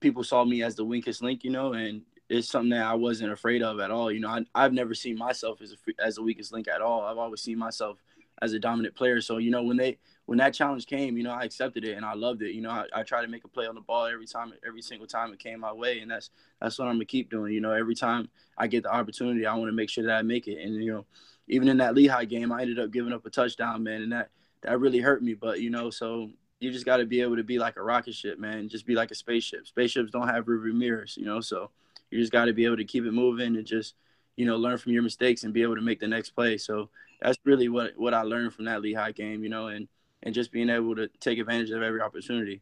people 0.00 0.22
saw 0.22 0.44
me 0.44 0.62
as 0.62 0.74
the 0.74 0.84
weakest 0.84 1.22
link, 1.22 1.44
you 1.44 1.50
know, 1.50 1.72
and 1.72 2.02
it's 2.28 2.48
something 2.48 2.70
that 2.70 2.84
I 2.84 2.94
wasn't 2.94 3.32
afraid 3.32 3.62
of 3.62 3.80
at 3.80 3.90
all. 3.90 4.10
You 4.10 4.20
know, 4.20 4.28
I, 4.28 4.44
I've 4.54 4.72
never 4.72 4.94
seen 4.94 5.16
myself 5.16 5.60
as 5.62 5.72
a 5.72 6.04
as 6.04 6.16
the 6.16 6.22
weakest 6.22 6.52
link 6.52 6.68
at 6.68 6.80
all. 6.80 7.02
I've 7.02 7.18
always 7.18 7.40
seen 7.40 7.58
myself 7.58 7.98
as 8.42 8.52
a 8.52 8.58
dominant 8.58 8.94
player. 8.94 9.20
So 9.20 9.38
you 9.38 9.50
know, 9.50 9.62
when 9.62 9.76
they 9.76 9.98
when 10.26 10.38
that 10.38 10.52
challenge 10.52 10.86
came, 10.86 11.16
you 11.16 11.22
know, 11.22 11.30
I 11.30 11.44
accepted 11.44 11.84
it 11.84 11.96
and 11.96 12.04
I 12.04 12.14
loved 12.14 12.42
it. 12.42 12.52
You 12.52 12.60
know, 12.60 12.70
I, 12.70 12.84
I 12.92 13.02
try 13.04 13.22
to 13.22 13.28
make 13.28 13.44
a 13.44 13.48
play 13.48 13.66
on 13.66 13.76
the 13.76 13.80
ball 13.80 14.06
every 14.06 14.26
time, 14.26 14.52
every 14.66 14.82
single 14.82 15.06
time 15.06 15.32
it 15.32 15.38
came 15.38 15.60
my 15.60 15.72
way, 15.72 16.00
and 16.00 16.10
that's 16.10 16.30
that's 16.60 16.78
what 16.78 16.88
I'm 16.88 16.94
gonna 16.94 17.04
keep 17.04 17.30
doing. 17.30 17.54
You 17.54 17.60
know, 17.60 17.70
every 17.70 17.94
time 17.94 18.28
I 18.58 18.66
get 18.66 18.82
the 18.82 18.92
opportunity, 18.92 19.46
I 19.46 19.54
want 19.54 19.68
to 19.68 19.72
make 19.72 19.88
sure 19.88 20.04
that 20.04 20.16
I 20.16 20.22
make 20.22 20.48
it. 20.48 20.60
And 20.60 20.74
you 20.82 20.92
know, 20.92 21.06
even 21.48 21.68
in 21.68 21.76
that 21.78 21.94
Lehigh 21.94 22.24
game, 22.24 22.50
I 22.50 22.62
ended 22.62 22.80
up 22.80 22.90
giving 22.90 23.12
up 23.12 23.24
a 23.24 23.30
touchdown, 23.30 23.84
man, 23.84 24.02
and 24.02 24.12
that 24.12 24.30
that 24.62 24.80
really 24.80 24.98
hurt 24.98 25.22
me. 25.22 25.34
But 25.34 25.60
you 25.60 25.70
know, 25.70 25.90
so 25.90 26.30
you 26.58 26.72
just 26.72 26.86
got 26.86 26.96
to 26.96 27.06
be 27.06 27.20
able 27.20 27.36
to 27.36 27.44
be 27.44 27.60
like 27.60 27.76
a 27.76 27.82
rocket 27.82 28.14
ship, 28.14 28.38
man. 28.40 28.68
Just 28.68 28.84
be 28.84 28.96
like 28.96 29.12
a 29.12 29.14
spaceship. 29.14 29.68
Spaceships 29.68 30.10
don't 30.10 30.28
have 30.28 30.46
rearview 30.46 30.74
mirrors, 30.74 31.16
you 31.16 31.24
know. 31.24 31.40
So 31.40 31.70
you 32.10 32.18
just 32.18 32.32
got 32.32 32.46
to 32.46 32.52
be 32.52 32.64
able 32.64 32.78
to 32.78 32.84
keep 32.84 33.04
it 33.04 33.12
moving 33.12 33.56
and 33.56 33.66
just 33.66 33.94
you 34.34 34.44
know 34.44 34.56
learn 34.56 34.76
from 34.76 34.92
your 34.92 35.02
mistakes 35.02 35.44
and 35.44 35.54
be 35.54 35.62
able 35.62 35.76
to 35.76 35.82
make 35.82 36.00
the 36.00 36.08
next 36.08 36.30
play. 36.30 36.58
So 36.58 36.90
that's 37.22 37.38
really 37.44 37.68
what 37.68 37.96
what 37.96 38.12
I 38.12 38.22
learned 38.22 38.54
from 38.54 38.64
that 38.64 38.82
Lehigh 38.82 39.12
game, 39.12 39.44
you 39.44 39.50
know, 39.50 39.68
and 39.68 39.86
and 40.26 40.34
just 40.34 40.50
being 40.50 40.68
able 40.68 40.96
to 40.96 41.08
take 41.20 41.38
advantage 41.38 41.70
of 41.70 41.82
every 41.82 42.00
opportunity. 42.00 42.60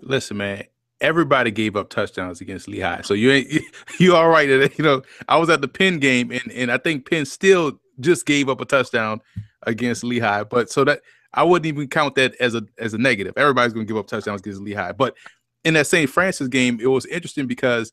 Listen, 0.00 0.36
man, 0.36 0.64
everybody 1.00 1.50
gave 1.50 1.74
up 1.74 1.88
touchdowns 1.88 2.42
against 2.42 2.68
Lehigh, 2.68 3.00
so 3.00 3.14
you 3.14 3.32
ain't 3.32 3.50
you 3.98 4.14
all 4.14 4.28
right. 4.28 4.46
You 4.48 4.84
know, 4.84 5.02
I 5.26 5.38
was 5.38 5.48
at 5.48 5.62
the 5.62 5.68
Penn 5.68 5.98
game, 5.98 6.30
and 6.30 6.52
and 6.52 6.70
I 6.70 6.76
think 6.76 7.10
Penn 7.10 7.24
still 7.24 7.80
just 7.98 8.26
gave 8.26 8.48
up 8.48 8.60
a 8.60 8.64
touchdown 8.66 9.20
against 9.64 10.04
Lehigh, 10.04 10.44
but 10.44 10.70
so 10.70 10.84
that 10.84 11.00
I 11.32 11.42
wouldn't 11.42 11.66
even 11.66 11.88
count 11.88 12.14
that 12.16 12.34
as 12.36 12.54
a 12.54 12.62
as 12.78 12.92
a 12.92 12.98
negative. 12.98 13.32
Everybody's 13.36 13.72
going 13.72 13.86
to 13.86 13.90
give 13.90 13.98
up 13.98 14.06
touchdowns 14.06 14.42
against 14.42 14.60
Lehigh, 14.60 14.92
but 14.92 15.16
in 15.64 15.74
that 15.74 15.86
St. 15.86 16.08
Francis 16.08 16.48
game, 16.48 16.78
it 16.80 16.86
was 16.86 17.06
interesting 17.06 17.46
because 17.46 17.90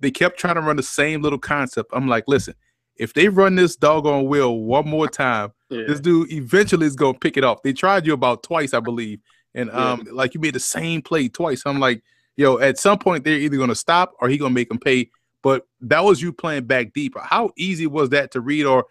they 0.00 0.10
kept 0.10 0.38
trying 0.38 0.56
to 0.56 0.60
run 0.62 0.76
the 0.76 0.82
same 0.82 1.20
little 1.22 1.38
concept. 1.38 1.90
I'm 1.92 2.08
like, 2.08 2.24
listen, 2.26 2.54
if 2.96 3.12
they 3.12 3.28
run 3.28 3.56
this 3.56 3.76
doggone 3.76 4.26
wheel 4.26 4.58
one 4.58 4.88
more 4.88 5.08
time, 5.08 5.52
yeah. 5.74 5.84
this 5.86 6.00
dude 6.00 6.32
eventually 6.32 6.86
is 6.86 6.96
gonna 6.96 7.18
pick 7.18 7.36
it 7.36 7.44
up. 7.44 7.62
They 7.62 7.72
tried 7.72 8.06
you 8.06 8.12
about 8.12 8.42
twice, 8.42 8.74
I 8.74 8.80
believe, 8.80 9.20
and 9.54 9.70
um, 9.70 10.04
yeah. 10.06 10.12
like 10.12 10.34
you 10.34 10.40
made 10.40 10.54
the 10.54 10.60
same 10.60 11.02
play 11.02 11.28
twice. 11.28 11.62
I'm 11.66 11.80
like, 11.80 12.02
yo, 12.36 12.58
at 12.58 12.78
some 12.78 12.98
point 12.98 13.24
they're 13.24 13.38
either 13.38 13.56
gonna 13.56 13.74
stop 13.74 14.14
or 14.20 14.28
he 14.28 14.38
gonna 14.38 14.54
make 14.54 14.68
them 14.68 14.78
pay. 14.78 15.10
But 15.42 15.66
that 15.82 16.02
was 16.02 16.22
you 16.22 16.32
playing 16.32 16.64
back 16.64 16.94
deeper. 16.94 17.20
How 17.20 17.50
easy 17.56 17.86
was 17.86 18.08
that 18.10 18.30
to 18.30 18.40
read? 18.40 18.64
Or 18.64 18.86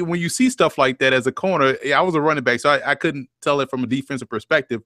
when 0.00 0.20
you 0.20 0.28
see 0.28 0.50
stuff 0.50 0.76
like 0.76 0.98
that 0.98 1.12
as 1.12 1.26
a 1.26 1.32
corner, 1.32 1.76
I 1.94 2.00
was 2.00 2.14
a 2.14 2.20
running 2.20 2.42
back, 2.42 2.60
so 2.60 2.70
I, 2.70 2.92
I 2.92 2.94
couldn't 2.96 3.28
tell 3.40 3.60
it 3.60 3.70
from 3.70 3.84
a 3.84 3.86
defensive 3.86 4.28
perspective. 4.28 4.82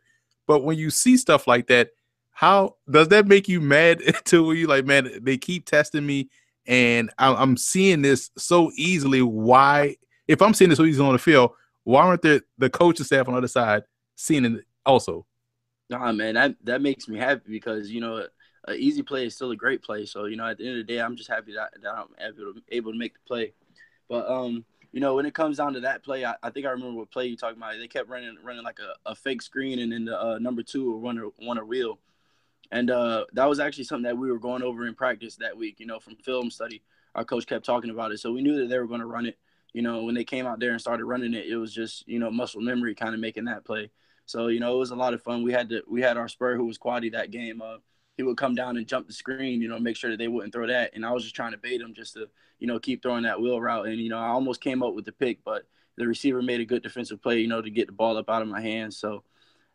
But 0.46 0.64
when 0.64 0.76
you 0.78 0.90
see 0.90 1.16
stuff 1.16 1.46
like 1.46 1.66
that, 1.68 1.90
how 2.32 2.76
does 2.90 3.08
that 3.08 3.26
make 3.26 3.48
you 3.48 3.60
mad 3.60 4.00
to 4.26 4.52
you 4.52 4.66
like, 4.66 4.84
man, 4.84 5.10
they 5.22 5.38
keep 5.38 5.64
testing 5.64 6.06
me 6.06 6.28
and 6.68 7.10
I'm 7.18 7.56
seeing 7.56 8.02
this 8.02 8.30
so 8.36 8.70
easily. 8.76 9.22
Why, 9.22 9.96
if 10.28 10.42
I'm 10.42 10.54
seeing 10.54 10.70
this 10.70 10.78
easily 10.78 11.06
on 11.06 11.14
the 11.14 11.18
field, 11.18 11.52
why 11.84 12.02
aren't 12.02 12.22
the 12.22 12.42
the 12.58 12.70
coaching 12.70 13.04
staff 13.04 13.26
on 13.26 13.34
the 13.34 13.38
other 13.38 13.48
side 13.48 13.84
seeing 14.14 14.44
it 14.44 14.64
also? 14.84 15.26
Nah, 15.90 16.12
man, 16.12 16.34
that 16.34 16.54
that 16.64 16.82
makes 16.82 17.08
me 17.08 17.18
happy 17.18 17.50
because 17.50 17.90
you 17.90 18.00
know 18.00 18.26
an 18.66 18.76
easy 18.76 19.02
play 19.02 19.26
is 19.26 19.34
still 19.34 19.50
a 19.50 19.56
great 19.56 19.82
play. 19.82 20.04
So 20.04 20.26
you 20.26 20.36
know, 20.36 20.46
at 20.46 20.58
the 20.58 20.68
end 20.68 20.78
of 20.78 20.86
the 20.86 20.92
day, 20.92 21.00
I'm 21.00 21.16
just 21.16 21.30
happy 21.30 21.54
that, 21.54 21.70
that 21.82 21.92
I'm 21.94 22.08
able 22.20 22.54
to, 22.54 22.62
able 22.70 22.92
to 22.92 22.98
make 22.98 23.14
the 23.14 23.20
play. 23.26 23.54
But 24.08 24.28
um, 24.30 24.64
you 24.92 25.00
know, 25.00 25.14
when 25.14 25.26
it 25.26 25.34
comes 25.34 25.56
down 25.58 25.74
to 25.74 25.80
that 25.80 26.04
play, 26.04 26.24
I, 26.24 26.34
I 26.42 26.50
think 26.50 26.66
I 26.66 26.70
remember 26.70 26.98
what 26.98 27.10
play 27.10 27.26
you 27.26 27.36
talking 27.36 27.58
about. 27.58 27.74
They 27.78 27.88
kept 27.88 28.08
running 28.08 28.36
running 28.42 28.64
like 28.64 28.78
a, 28.80 29.10
a 29.10 29.14
fake 29.14 29.42
screen, 29.42 29.78
and 29.78 29.92
then 29.92 30.04
the 30.06 30.20
uh, 30.20 30.38
number 30.38 30.62
two 30.62 30.90
will 30.90 31.00
run 31.00 31.18
a, 31.18 31.46
run 31.46 31.58
a 31.58 31.64
wheel. 31.64 31.98
And 32.70 32.90
uh, 32.90 33.24
that 33.32 33.48
was 33.48 33.60
actually 33.60 33.84
something 33.84 34.04
that 34.04 34.18
we 34.18 34.30
were 34.30 34.38
going 34.38 34.62
over 34.62 34.86
in 34.86 34.94
practice 34.94 35.36
that 35.36 35.56
week. 35.56 35.80
You 35.80 35.86
know, 35.86 35.98
from 35.98 36.16
film 36.16 36.50
study, 36.50 36.82
our 37.14 37.24
coach 37.24 37.46
kept 37.46 37.64
talking 37.64 37.90
about 37.90 38.12
it, 38.12 38.18
so 38.18 38.32
we 38.32 38.42
knew 38.42 38.58
that 38.60 38.68
they 38.68 38.78
were 38.78 38.86
going 38.86 39.00
to 39.00 39.06
run 39.06 39.26
it. 39.26 39.38
You 39.72 39.82
know, 39.82 40.04
when 40.04 40.14
they 40.14 40.24
came 40.24 40.46
out 40.46 40.60
there 40.60 40.72
and 40.72 40.80
started 40.80 41.04
running 41.04 41.34
it, 41.34 41.46
it 41.46 41.56
was 41.56 41.74
just 41.74 42.06
you 42.08 42.18
know 42.18 42.30
muscle 42.30 42.60
memory 42.60 42.94
kind 42.94 43.14
of 43.14 43.20
making 43.20 43.44
that 43.46 43.64
play. 43.64 43.90
So 44.26 44.48
you 44.48 44.60
know, 44.60 44.74
it 44.74 44.78
was 44.78 44.90
a 44.90 44.96
lot 44.96 45.14
of 45.14 45.22
fun. 45.22 45.42
We 45.42 45.52
had 45.52 45.68
to 45.70 45.82
we 45.88 46.02
had 46.02 46.16
our 46.16 46.28
spur 46.28 46.56
who 46.56 46.66
was 46.66 46.78
quaddy 46.78 47.12
that 47.12 47.30
game. 47.30 47.62
Uh, 47.62 47.78
he 48.18 48.24
would 48.24 48.36
come 48.36 48.54
down 48.56 48.76
and 48.76 48.86
jump 48.86 49.06
the 49.06 49.12
screen, 49.12 49.62
you 49.62 49.68
know, 49.68 49.78
make 49.78 49.96
sure 49.96 50.10
that 50.10 50.16
they 50.16 50.26
wouldn't 50.26 50.52
throw 50.52 50.66
that. 50.66 50.90
And 50.92 51.06
I 51.06 51.12
was 51.12 51.22
just 51.22 51.36
trying 51.36 51.52
to 51.52 51.58
bait 51.58 51.80
him 51.80 51.94
just 51.94 52.14
to, 52.14 52.28
you 52.58 52.66
know, 52.66 52.80
keep 52.80 53.00
throwing 53.00 53.22
that 53.22 53.40
wheel 53.40 53.60
route. 53.60 53.86
And, 53.86 54.00
you 54.00 54.08
know, 54.08 54.18
I 54.18 54.26
almost 54.26 54.60
came 54.60 54.82
up 54.82 54.94
with 54.94 55.04
the 55.04 55.12
pick, 55.12 55.44
but 55.44 55.62
the 55.96 56.04
receiver 56.04 56.42
made 56.42 56.60
a 56.60 56.64
good 56.64 56.82
defensive 56.82 57.22
play, 57.22 57.38
you 57.38 57.46
know, 57.46 57.62
to 57.62 57.70
get 57.70 57.86
the 57.86 57.92
ball 57.92 58.16
up 58.16 58.28
out 58.28 58.42
of 58.42 58.48
my 58.48 58.60
hands. 58.60 58.96
So 58.96 59.22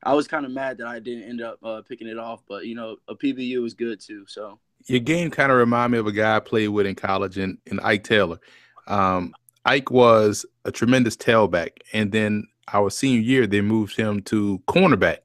I 0.03 0.13
was 0.13 0.27
kind 0.27 0.45
of 0.45 0.51
mad 0.51 0.77
that 0.79 0.88
I 0.88 1.00
didn't 1.00 1.23
end 1.23 1.41
up 1.41 1.57
uh, 1.63 1.81
picking 1.88 2.09
it 2.09 2.17
off, 2.17 2.43
but, 2.45 2.65
you 2.65 2.75
know, 2.75 2.97
a 3.07 3.15
PBU 3.15 3.62
was 3.62 3.73
good 3.73 4.01
too. 4.01 4.25
So 4.27 4.59
your 4.88 5.00
game 5.00 5.31
kind 5.31 5.50
of 5.50 5.57
reminded 5.57 5.95
me 5.95 6.00
of 6.00 6.07
a 6.07 6.12
guy 6.12 6.35
I 6.35 6.41
played 6.41 6.67
with 6.67 6.85
in 6.85 6.95
college 6.95 7.38
in, 7.38 7.57
in 7.65 7.79
Ike 7.79 8.03
Taylor. 8.03 8.39
Um, 8.88 9.33
Ike 9.65 9.91
was 9.91 10.46
a 10.65 10.72
tremendous 10.72 11.15
tailback. 11.15 11.72
And 11.93 12.12
then 12.12 12.48
our 12.74 12.89
senior 12.89 13.22
year, 13.22 13.48
they 13.48 13.62
moved 13.62 13.96
him 13.96 14.22
to 14.24 14.62
cornerback 14.67 15.20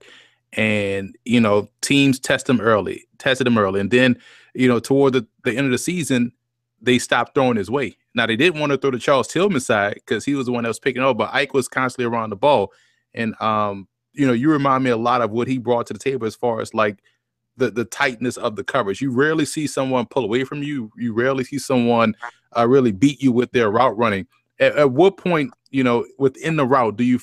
and 0.55 1.17
you 1.25 1.41
know 1.41 1.69
teams 1.81 2.19
test 2.19 2.49
him 2.49 2.61
early, 2.61 3.07
tested 3.19 3.47
him 3.47 3.59
early, 3.59 3.81
and 3.81 3.91
then 3.91 4.19
you 4.55 4.69
know 4.69 4.81
toward 4.81 5.13
the, 5.13 5.27
the 5.45 5.51
end 5.51 5.67
of 5.67 5.73
the 5.73 5.79
season 5.79 6.33
they 6.81 6.99
stopped 6.99 7.35
throwing 7.35 7.57
his 7.57 7.71
way. 7.71 7.97
Now 8.15 8.27
they 8.27 8.37
didn't 8.37 8.61
want 8.61 8.71
to 8.71 8.79
throw 8.79 8.93
the 8.93 8.99
Charles 8.99 9.27
Tillman 9.27 9.61
side 9.61 9.95
because 9.95 10.25
he 10.25 10.35
was 10.35 10.47
the 10.47 10.53
one 10.53 10.63
that 10.63 10.69
was 10.69 10.79
picking 10.79 11.03
up, 11.03 11.19
but 11.19 11.35
Ike 11.35 11.53
was 11.53 11.67
constantly 11.67 12.11
around 12.11 12.31
the 12.31 12.37
ball, 12.37 12.73
and 13.15 13.35
um 13.41 13.89
you 14.13 14.27
know 14.27 14.33
you 14.33 14.51
remind 14.51 14.85
me 14.85 14.91
a 14.91 14.97
lot 14.97 15.23
of 15.23 15.31
what 15.31 15.49
he 15.49 15.59
brought 15.59 15.87
to 15.89 15.93
the 15.93 15.99
table 15.99 16.27
as 16.27 16.35
far 16.35 16.61
as 16.61 16.73
like 16.75 17.03
the 17.59 17.71
the 17.71 17.85
tightness 17.85 18.37
of 18.37 18.57
the 18.57 18.65
coverage. 18.65 19.01
You 19.01 19.11
rarely 19.11 19.45
see 19.45 19.67
someone 19.67 20.07
pull 20.07 20.25
away 20.25 20.45
from 20.45 20.63
you. 20.63 20.91
You 20.97 21.13
rarely 21.13 21.45
see 21.45 21.59
someone 21.59 22.15
uh, 22.57 22.67
really 22.67 22.93
beat 22.93 23.23
you 23.23 23.33
with 23.33 23.53
their 23.53 23.71
route 23.71 23.97
running. 23.97 24.27
At, 24.61 24.77
at, 24.77 24.91
what 24.93 25.17
point, 25.17 25.53
you 25.71 25.85
know, 25.85 26.07
within 26.19 26.57
the 26.57 26.67
route, 26.67 26.97
do 26.97 27.05
you 27.05 27.21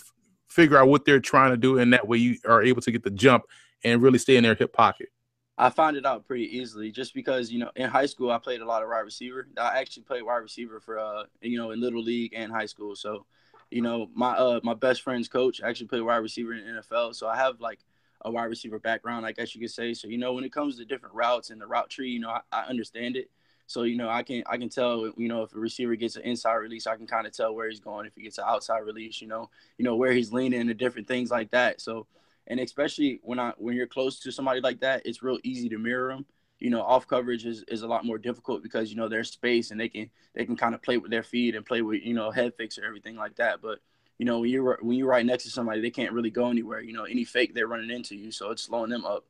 figure 0.47 0.77
out 0.77 0.87
what 0.87 1.05
they're 1.05 1.19
trying 1.19 1.51
to 1.51 1.57
do, 1.57 1.79
and 1.79 1.91
that 1.93 2.07
way 2.07 2.17
you 2.17 2.37
are 2.45 2.61
able 2.61 2.81
to 2.81 2.91
get 2.91 3.03
the 3.03 3.09
jump 3.09 3.45
and 3.83 4.01
really 4.01 4.19
stay 4.19 4.37
in 4.37 4.43
their 4.43 4.55
hip 4.55 4.73
pocket? 4.73 5.09
I 5.57 5.69
found 5.69 5.95
it 5.95 6.05
out 6.05 6.27
pretty 6.27 6.57
easily 6.57 6.91
just 6.91 7.13
because, 7.13 7.49
you 7.49 7.59
know, 7.59 7.71
in 7.77 7.89
high 7.89 8.07
school, 8.07 8.29
I 8.29 8.37
played 8.39 8.59
a 8.59 8.65
lot 8.65 8.83
of 8.83 8.89
wide 8.89 8.99
receiver. 8.99 9.47
I 9.57 9.79
actually 9.79 10.03
played 10.03 10.23
wide 10.23 10.37
receiver 10.37 10.81
for, 10.81 10.99
uh, 10.99 11.23
you 11.41 11.57
know, 11.57 11.71
in 11.71 11.79
little 11.79 12.03
league 12.03 12.33
and 12.35 12.51
high 12.51 12.65
school. 12.65 12.93
So, 12.93 13.25
you 13.71 13.81
know, 13.81 14.09
my, 14.13 14.31
uh, 14.31 14.59
my 14.63 14.73
best 14.73 15.01
friend's 15.01 15.29
coach 15.29 15.61
actually 15.61 15.87
played 15.87 16.01
wide 16.01 16.17
receiver 16.17 16.53
in 16.53 16.65
NFL. 16.65 17.15
So 17.15 17.27
I 17.27 17.37
have 17.37 17.61
like 17.61 17.79
a 18.25 18.31
wide 18.31 18.45
receiver 18.45 18.79
background, 18.79 19.25
I 19.25 19.31
guess 19.31 19.55
you 19.55 19.61
could 19.61 19.71
say. 19.71 19.93
So, 19.93 20.07
you 20.07 20.17
know, 20.17 20.33
when 20.33 20.43
it 20.43 20.51
comes 20.51 20.77
to 20.77 20.85
different 20.85 21.15
routes 21.15 21.51
and 21.51 21.61
the 21.61 21.67
route 21.67 21.89
tree, 21.89 22.09
you 22.09 22.19
know, 22.19 22.31
I, 22.31 22.41
I 22.51 22.63
understand 22.65 23.15
it. 23.15 23.29
So 23.67 23.83
you 23.83 23.97
know, 23.97 24.09
I 24.09 24.23
can 24.23 24.43
I 24.45 24.57
can 24.57 24.69
tell 24.69 25.11
you 25.17 25.27
know 25.27 25.43
if 25.43 25.53
a 25.53 25.59
receiver 25.59 25.95
gets 25.95 26.15
an 26.15 26.23
inside 26.23 26.55
release, 26.55 26.85
I 26.85 26.95
can 26.95 27.07
kind 27.07 27.25
of 27.25 27.33
tell 27.33 27.53
where 27.55 27.69
he's 27.69 27.79
going. 27.79 28.05
If 28.05 28.13
he 28.15 28.21
gets 28.21 28.37
an 28.37 28.45
outside 28.47 28.79
release, 28.79 29.21
you 29.21 29.27
know, 29.27 29.49
you 29.77 29.85
know 29.85 29.95
where 29.95 30.13
he's 30.13 30.31
leaning 30.31 30.61
and 30.61 30.77
different 30.77 31.07
things 31.07 31.31
like 31.31 31.49
that. 31.51 31.81
So, 31.81 32.05
and 32.47 32.59
especially 32.59 33.19
when 33.23 33.39
I 33.39 33.53
when 33.57 33.75
you're 33.75 33.87
close 33.87 34.19
to 34.19 34.31
somebody 34.31 34.61
like 34.61 34.81
that, 34.81 35.01
it's 35.05 35.23
real 35.23 35.39
easy 35.43 35.67
to 35.69 35.79
mirror 35.79 36.13
them. 36.13 36.25
You 36.59 36.69
know, 36.69 36.81
off 36.83 37.07
coverage 37.07 37.45
is, 37.45 37.63
is 37.67 37.81
a 37.81 37.87
lot 37.87 38.05
more 38.05 38.17
difficult 38.17 38.63
because 38.63 38.91
you 38.91 38.97
know 38.97 39.09
there's 39.09 39.31
space 39.31 39.71
and 39.71 39.79
they 39.79 39.89
can 39.89 40.09
they 40.35 40.45
can 40.45 40.55
kind 40.55 40.75
of 40.75 40.81
play 40.81 40.97
with 40.97 41.11
their 41.11 41.23
feet 41.23 41.55
and 41.55 41.65
play 41.65 41.81
with 41.81 42.01
you 42.03 42.13
know 42.13 42.29
head 42.29 42.53
fix 42.55 42.77
or 42.77 42.85
everything 42.85 43.15
like 43.15 43.35
that. 43.37 43.61
But 43.63 43.79
you 44.17 44.25
know 44.25 44.39
when 44.39 44.49
you're 44.49 44.79
when 44.81 44.97
you're 44.97 45.09
right 45.09 45.25
next 45.25 45.43
to 45.43 45.49
somebody, 45.49 45.81
they 45.81 45.89
can't 45.89 46.13
really 46.13 46.29
go 46.29 46.49
anywhere. 46.49 46.81
You 46.81 46.93
know, 46.93 47.03
any 47.03 47.25
fake 47.25 47.53
they're 47.53 47.67
running 47.67 47.89
into 47.89 48.15
you, 48.15 48.31
so 48.31 48.51
it's 48.51 48.63
slowing 48.63 48.89
them 48.89 49.05
up. 49.05 49.25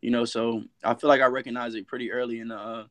You 0.00 0.10
know, 0.10 0.24
so 0.24 0.62
I 0.84 0.94
feel 0.94 1.08
like 1.08 1.20
I 1.20 1.26
recognize 1.26 1.74
it 1.74 1.88
pretty 1.88 2.12
early 2.12 2.40
in 2.40 2.48
the 2.48 2.56
uh, 2.56 2.84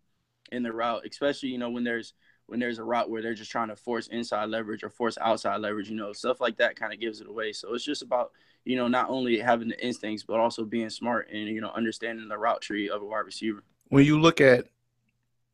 in 0.52 0.64
the 0.64 0.74
route, 0.74 1.04
especially 1.10 1.50
you 1.50 1.58
know 1.58 1.70
when 1.70 1.84
there's 1.84 2.14
when 2.48 2.60
there's 2.60 2.80
a 2.80 2.84
route 2.84 3.10
where 3.10 3.22
they're 3.22 3.34
just 3.34 3.52
trying 3.52 3.70
to 3.70 3.76
force 3.76 4.08
inside 4.08 4.50
leverage 4.50 4.84
or 4.84 4.90
force 4.90 5.18
outside 5.22 5.58
leverage. 5.62 5.90
You 5.90 5.96
know, 5.96 6.12
stuff 6.12 6.42
like 6.42 6.58
that 6.58 6.76
kind 6.76 6.94
of 6.94 7.00
gives 7.00 7.22
it 7.22 7.28
away. 7.28 7.54
So 7.54 7.74
it's 7.74 7.86
just 7.86 8.02
about 8.02 8.32
you 8.66 8.76
know 8.76 8.90
not 8.90 9.10
only 9.10 9.40
having 9.40 9.70
the 9.70 9.86
instincts 9.86 10.24
but 10.24 10.40
also 10.40 10.66
being 10.66 10.90
smart 10.90 11.30
and 11.32 11.48
you 11.48 11.62
know 11.62 11.72
understanding 11.76 12.28
the 12.28 12.38
route 12.38 12.62
tree 12.62 12.90
of 12.90 13.02
a 13.02 13.06
wide 13.06 13.20
receiver. 13.20 13.64
When 13.88 14.06
you 14.06 14.20
look 14.20 14.42
at 14.42 14.66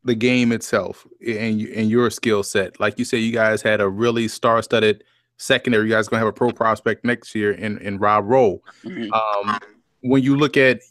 the 0.04 0.16
game 0.16 0.52
itself 0.52 1.08
and 1.26 1.62
you, 1.62 1.72
and 1.76 1.90
your 1.90 2.10
skill 2.10 2.42
set, 2.42 2.80
like 2.80 2.98
you 2.98 3.06
said, 3.06 3.18
you 3.18 3.32
guys 3.32 3.62
had 3.62 3.80
a 3.80 3.88
really 3.88 4.28
star-studded 4.28 5.04
secondary. 5.44 5.88
You 5.88 5.94
guys 5.94 6.08
gonna 6.08 6.20
have 6.20 6.28
a 6.28 6.34
pro 6.34 6.52
prospect 6.52 7.04
next 7.06 7.36
year 7.36 7.52
in 7.52 7.78
in 7.80 7.98
Rob 7.98 8.26
Rolle. 8.26 8.64
Mm-hmm. 8.84 9.12
Um, 9.14 9.60
when 10.02 10.24
you 10.24 10.36
look 10.36 10.58
at 10.58 10.82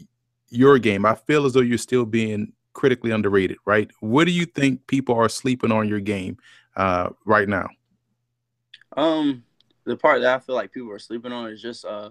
your 0.50 0.78
game, 0.78 1.04
I 1.06 1.14
feel 1.14 1.46
as 1.46 1.54
though 1.54 1.60
you're 1.60 1.78
still 1.78 2.04
being 2.04 2.52
critically 2.72 3.10
underrated, 3.10 3.58
right? 3.64 3.90
What 4.00 4.24
do 4.24 4.32
you 4.32 4.46
think 4.46 4.86
people 4.86 5.14
are 5.14 5.28
sleeping 5.28 5.72
on 5.72 5.88
your 5.88 6.00
game 6.00 6.38
uh, 6.76 7.10
right 7.24 7.48
now? 7.48 7.68
Um, 8.96 9.44
the 9.84 9.96
part 9.96 10.20
that 10.20 10.34
I 10.34 10.38
feel 10.38 10.54
like 10.54 10.72
people 10.72 10.90
are 10.92 10.98
sleeping 10.98 11.32
on 11.32 11.50
is 11.50 11.60
just 11.60 11.84
uh, 11.84 12.10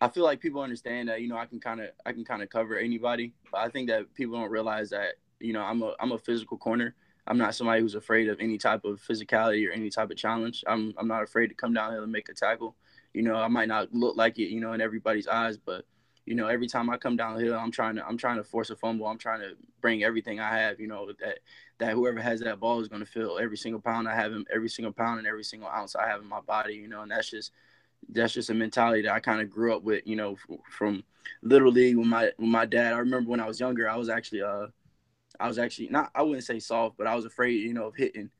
I 0.00 0.08
feel 0.08 0.24
like 0.24 0.40
people 0.40 0.60
understand 0.60 1.08
that 1.08 1.20
you 1.20 1.28
know 1.28 1.36
I 1.36 1.46
can 1.46 1.60
kind 1.60 1.80
of 1.80 1.90
I 2.04 2.12
can 2.12 2.24
kind 2.24 2.42
of 2.42 2.50
cover 2.50 2.78
anybody, 2.78 3.32
but 3.50 3.58
I 3.58 3.68
think 3.68 3.88
that 3.88 4.12
people 4.14 4.38
don't 4.38 4.50
realize 4.50 4.90
that 4.90 5.14
you 5.40 5.52
know 5.52 5.62
I'm 5.62 5.82
a 5.82 5.94
I'm 6.00 6.12
a 6.12 6.18
physical 6.18 6.56
corner. 6.56 6.94
I'm 7.26 7.38
not 7.38 7.54
somebody 7.54 7.80
who's 7.80 7.94
afraid 7.94 8.28
of 8.28 8.38
any 8.40 8.58
type 8.58 8.84
of 8.84 9.00
physicality 9.00 9.68
or 9.68 9.72
any 9.72 9.90
type 9.90 10.10
of 10.10 10.16
challenge. 10.16 10.64
I'm 10.66 10.94
I'm 10.96 11.08
not 11.08 11.22
afraid 11.22 11.48
to 11.48 11.54
come 11.54 11.74
down 11.74 11.88
downhill 11.88 12.04
and 12.04 12.12
make 12.12 12.28
a 12.28 12.34
tackle. 12.34 12.76
You 13.12 13.22
know, 13.22 13.36
I 13.36 13.48
might 13.48 13.68
not 13.68 13.92
look 13.92 14.16
like 14.16 14.38
it, 14.38 14.50
you 14.50 14.60
know, 14.60 14.72
in 14.72 14.80
everybody's 14.80 15.26
eyes, 15.26 15.56
but 15.56 15.84
you 16.26 16.34
know, 16.34 16.48
every 16.48 16.66
time 16.66 16.90
I 16.90 16.96
come 16.96 17.16
down 17.16 17.34
downhill, 17.34 17.54
I'm 17.54 17.70
trying 17.70 17.94
to 17.96 18.06
I'm 18.06 18.18
trying 18.18 18.36
to 18.36 18.44
force 18.44 18.70
a 18.70 18.76
fumble. 18.76 19.06
I'm 19.06 19.18
trying 19.18 19.40
to 19.40 19.56
bring 19.80 20.02
everything 20.02 20.40
I 20.40 20.58
have. 20.58 20.80
You 20.80 20.88
know 20.88 21.06
that 21.20 21.38
that 21.78 21.92
whoever 21.92 22.20
has 22.20 22.40
that 22.40 22.58
ball 22.58 22.80
is 22.80 22.88
going 22.88 23.04
to 23.04 23.10
feel 23.10 23.38
every 23.40 23.56
single 23.56 23.80
pound 23.80 24.08
I 24.08 24.14
have, 24.14 24.32
in, 24.32 24.44
every 24.52 24.68
single 24.68 24.92
pound 24.92 25.18
and 25.18 25.26
every 25.26 25.44
single 25.44 25.68
ounce 25.68 25.94
I 25.94 26.08
have 26.08 26.20
in 26.20 26.26
my 26.26 26.40
body. 26.40 26.74
You 26.74 26.88
know, 26.88 27.02
and 27.02 27.10
that's 27.10 27.30
just 27.30 27.52
that's 28.08 28.32
just 28.32 28.50
a 28.50 28.54
mentality 28.54 29.02
that 29.02 29.12
I 29.12 29.20
kind 29.20 29.40
of 29.40 29.50
grew 29.50 29.74
up 29.74 29.82
with. 29.82 30.02
You 30.04 30.16
know, 30.16 30.36
from 30.68 31.04
little 31.42 31.70
league 31.70 31.96
with 31.96 32.08
my 32.08 32.32
with 32.38 32.48
my 32.48 32.66
dad. 32.66 32.92
I 32.92 32.98
remember 32.98 33.30
when 33.30 33.40
I 33.40 33.46
was 33.46 33.60
younger, 33.60 33.88
I 33.88 33.96
was 33.96 34.08
actually 34.08 34.42
uh 34.42 34.66
I 35.40 35.48
was 35.48 35.58
actually 35.58 35.88
not 35.88 36.10
I 36.14 36.22
wouldn't 36.22 36.44
say 36.44 36.58
soft, 36.58 36.96
but 36.96 37.06
I 37.06 37.14
was 37.14 37.24
afraid 37.24 37.62
you 37.62 37.74
know 37.74 37.86
of 37.86 37.96
hitting. 37.96 38.30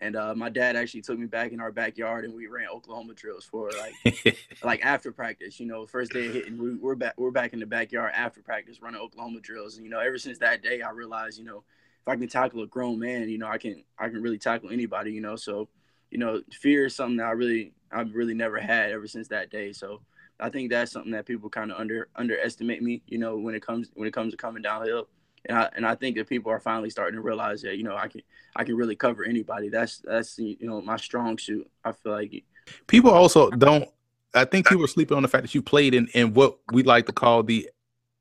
And 0.00 0.16
uh, 0.16 0.34
my 0.34 0.48
dad 0.48 0.76
actually 0.76 1.02
took 1.02 1.18
me 1.18 1.26
back 1.26 1.52
in 1.52 1.60
our 1.60 1.70
backyard, 1.70 2.24
and 2.24 2.34
we 2.34 2.46
ran 2.46 2.68
Oklahoma 2.68 3.14
drills 3.14 3.44
for 3.44 3.70
like, 3.70 4.36
like 4.64 4.84
after 4.84 5.12
practice. 5.12 5.60
You 5.60 5.66
know, 5.66 5.86
first 5.86 6.12
day 6.12 6.26
of 6.26 6.34
hitting, 6.34 6.58
we, 6.58 6.74
we're 6.74 6.96
back, 6.96 7.14
we're 7.16 7.30
back 7.30 7.52
in 7.52 7.60
the 7.60 7.66
backyard 7.66 8.12
after 8.14 8.42
practice 8.42 8.82
running 8.82 9.00
Oklahoma 9.00 9.40
drills. 9.40 9.76
And 9.76 9.84
you 9.84 9.90
know, 9.90 10.00
ever 10.00 10.18
since 10.18 10.38
that 10.38 10.62
day, 10.62 10.82
I 10.82 10.90
realized, 10.90 11.38
you 11.38 11.44
know, 11.44 11.58
if 12.02 12.08
I 12.08 12.16
can 12.16 12.28
tackle 12.28 12.62
a 12.62 12.66
grown 12.66 12.98
man, 12.98 13.28
you 13.28 13.38
know, 13.38 13.46
I 13.46 13.56
can, 13.56 13.84
I 13.98 14.08
can 14.08 14.20
really 14.20 14.38
tackle 14.38 14.70
anybody. 14.70 15.12
You 15.12 15.20
know, 15.20 15.36
so, 15.36 15.68
you 16.10 16.18
know, 16.18 16.42
fear 16.52 16.86
is 16.86 16.96
something 16.96 17.18
that 17.18 17.26
I 17.26 17.30
really, 17.30 17.72
I've 17.92 18.14
really 18.14 18.34
never 18.34 18.58
had 18.58 18.90
ever 18.90 19.06
since 19.06 19.28
that 19.28 19.50
day. 19.50 19.72
So, 19.72 20.02
I 20.40 20.50
think 20.50 20.70
that's 20.70 20.90
something 20.90 21.12
that 21.12 21.24
people 21.24 21.48
kind 21.48 21.70
of 21.70 21.78
under 21.78 22.08
underestimate 22.16 22.82
me. 22.82 23.02
You 23.06 23.18
know, 23.18 23.36
when 23.36 23.54
it 23.54 23.64
comes 23.64 23.90
when 23.94 24.08
it 24.08 24.12
comes 24.12 24.32
to 24.32 24.36
coming 24.36 24.62
downhill 24.62 25.08
and 25.46 25.58
I 25.58 25.70
and 25.76 25.86
I 25.86 25.94
think 25.94 26.16
that 26.16 26.28
people 26.28 26.50
are 26.50 26.60
finally 26.60 26.90
starting 26.90 27.16
to 27.16 27.20
realize 27.20 27.62
that 27.62 27.76
you 27.76 27.84
know 27.84 27.96
I 27.96 28.08
can 28.08 28.22
I 28.56 28.64
can 28.64 28.76
really 28.76 28.96
cover 28.96 29.24
anybody. 29.24 29.68
That's 29.68 29.98
that's 29.98 30.38
you 30.38 30.56
know 30.60 30.80
my 30.80 30.96
strong 30.96 31.38
suit. 31.38 31.70
I 31.84 31.92
feel 31.92 32.12
like 32.12 32.44
people 32.86 33.10
also 33.10 33.50
don't. 33.50 33.88
I 34.34 34.44
think 34.44 34.68
people 34.68 34.84
are 34.84 34.88
sleeping 34.88 35.16
on 35.16 35.22
the 35.22 35.28
fact 35.28 35.42
that 35.42 35.54
you 35.54 35.62
played 35.62 35.94
in 35.94 36.08
in 36.08 36.34
what 36.34 36.58
we 36.72 36.82
like 36.82 37.06
to 37.06 37.12
call 37.12 37.42
the 37.42 37.68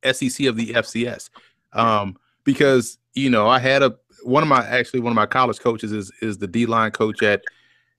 SEC 0.03 0.45
of 0.45 0.57
the 0.57 0.73
FCS. 0.73 1.29
Um, 1.71 2.17
because 2.43 2.97
you 3.13 3.29
know, 3.29 3.47
I 3.47 3.59
had 3.59 3.83
a 3.83 3.95
one 4.23 4.43
of 4.43 4.49
my 4.49 4.65
actually 4.65 4.99
one 4.99 5.11
of 5.11 5.15
my 5.15 5.25
college 5.25 5.59
coaches 5.59 5.91
is 5.91 6.11
is 6.21 6.37
the 6.37 6.47
D 6.47 6.65
line 6.65 6.91
coach 6.91 7.21
at 7.23 7.43